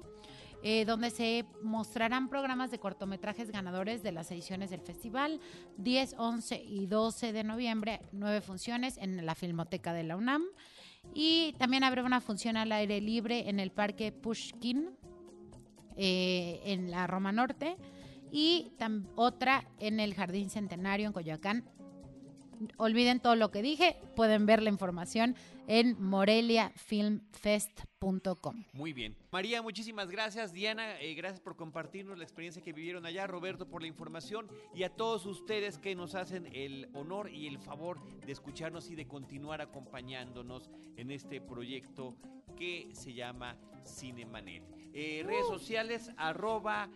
eh, 0.63 0.85
donde 0.85 1.11
se 1.11 1.45
mostrarán 1.63 2.29
programas 2.29 2.73
de 2.73 2.81
cortometrajes 2.81 3.53
ganadores 3.53 4.03
de 4.03 4.11
las 4.11 4.31
ediciones 4.33 4.71
del 4.71 4.81
festival. 4.81 5.41
10, 5.77 6.17
11 6.19 6.61
y 6.65 6.87
12 6.87 7.33
de 7.33 7.45
noviembre, 7.45 8.01
nueve 8.11 8.41
funciones 8.41 8.99
en 8.99 9.25
la 9.25 9.37
Filmoteca 9.37 9.93
de 9.93 10.03
la 10.03 10.17
UNAM. 10.17 10.43
Y 11.15 11.55
también 11.59 11.85
habrá 11.85 12.03
una 12.03 12.21
función 12.21 12.57
al 12.57 12.73
aire 12.73 13.01
libre 13.01 13.49
en 13.49 13.61
el 13.61 13.71
Parque 13.71 14.11
Pushkin, 14.11 14.91
eh, 15.99 16.61
en 16.65 16.91
la 16.91 17.07
Roma 17.07 17.33
Norte. 17.33 17.77
Y 18.31 18.73
otra 19.17 19.67
en 19.79 20.01
el 20.01 20.15
Jardín 20.15 20.51
Centenario 20.51 21.07
en 21.07 21.13
Coyoacán. 21.13 21.65
Olviden 22.77 23.21
todo 23.21 23.37
lo 23.37 23.51
que 23.51 23.63
dije, 23.63 23.97
pueden 24.17 24.45
ver 24.47 24.63
la 24.63 24.71
información 24.71 25.37
en 25.69 26.03
moreliafilmfest.com. 26.03 28.65
Muy 28.73 28.93
bien. 28.93 29.17
María, 29.31 29.63
muchísimas 29.63 30.11
gracias. 30.11 30.53
Diana, 30.53 31.01
eh, 31.01 31.15
gracias 31.15 31.41
por 31.41 31.55
compartirnos 31.57 32.19
la 32.19 32.25
experiencia 32.25 32.61
que 32.63 32.73
vivieron 32.73 33.07
allá. 33.07 33.29
Roberto, 33.29 33.69
por 33.69 33.83
la 33.83 33.89
información. 33.89 34.49
Y 34.75 34.83
a 34.83 34.91
todos 34.91 35.25
ustedes 35.27 35.79
que 35.79 35.95
nos 35.95 36.15
hacen 36.15 36.49
el 36.53 36.89
honor 36.95 37.31
y 37.31 37.47
el 37.47 37.59
favor 37.59 38.01
de 38.25 38.33
escucharnos 38.33 38.91
y 38.91 38.97
de 38.97 39.07
continuar 39.07 39.61
acompañándonos 39.61 40.71
en 40.97 41.11
este 41.11 41.41
proyecto 41.41 42.17
que 42.57 42.89
se 42.93 43.13
llama 43.13 43.57
Cinemanet. 43.85 44.78
Eh, 45.01 45.23
redes 45.25 45.47
sociales, 45.47 46.11
arroba 46.17 46.91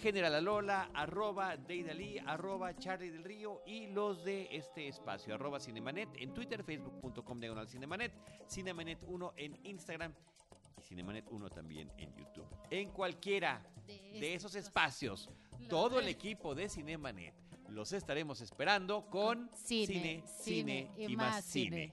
General 0.00 0.34
Alola, 0.36 0.88
arroba 0.94 1.58
Deidali, 1.58 2.18
arroba 2.18 2.74
Charlie 2.78 3.10
del 3.10 3.24
Río 3.24 3.60
y 3.66 3.88
los 3.88 4.24
de 4.24 4.48
este 4.50 4.88
espacio, 4.88 5.34
arroba 5.34 5.60
Cinemanet 5.60 6.08
en 6.16 6.32
Twitter, 6.32 6.64
facebook.com 6.64 7.38
diagonal 7.38 7.68
Cinemanet, 7.68 8.14
Cinemanet 8.48 9.00
1 9.06 9.34
en 9.36 9.60
Instagram 9.64 10.14
y 10.78 10.82
Cinemanet 10.82 11.26
1 11.30 11.50
también 11.50 11.92
en 11.98 12.14
YouTube. 12.16 12.46
En 12.70 12.88
cualquiera 12.88 13.62
De 13.86 14.32
esos 14.32 14.54
espacios, 14.54 15.28
todo 15.68 16.00
el 16.00 16.08
equipo 16.08 16.54
de 16.54 16.70
Cinemanet 16.70 17.34
los 17.68 17.92
estaremos 17.92 18.40
esperando 18.40 19.10
con 19.10 19.50
Cine, 19.54 20.24
cine, 20.26 20.90
y, 20.96 21.14
más 21.16 21.44
cine. 21.44 21.92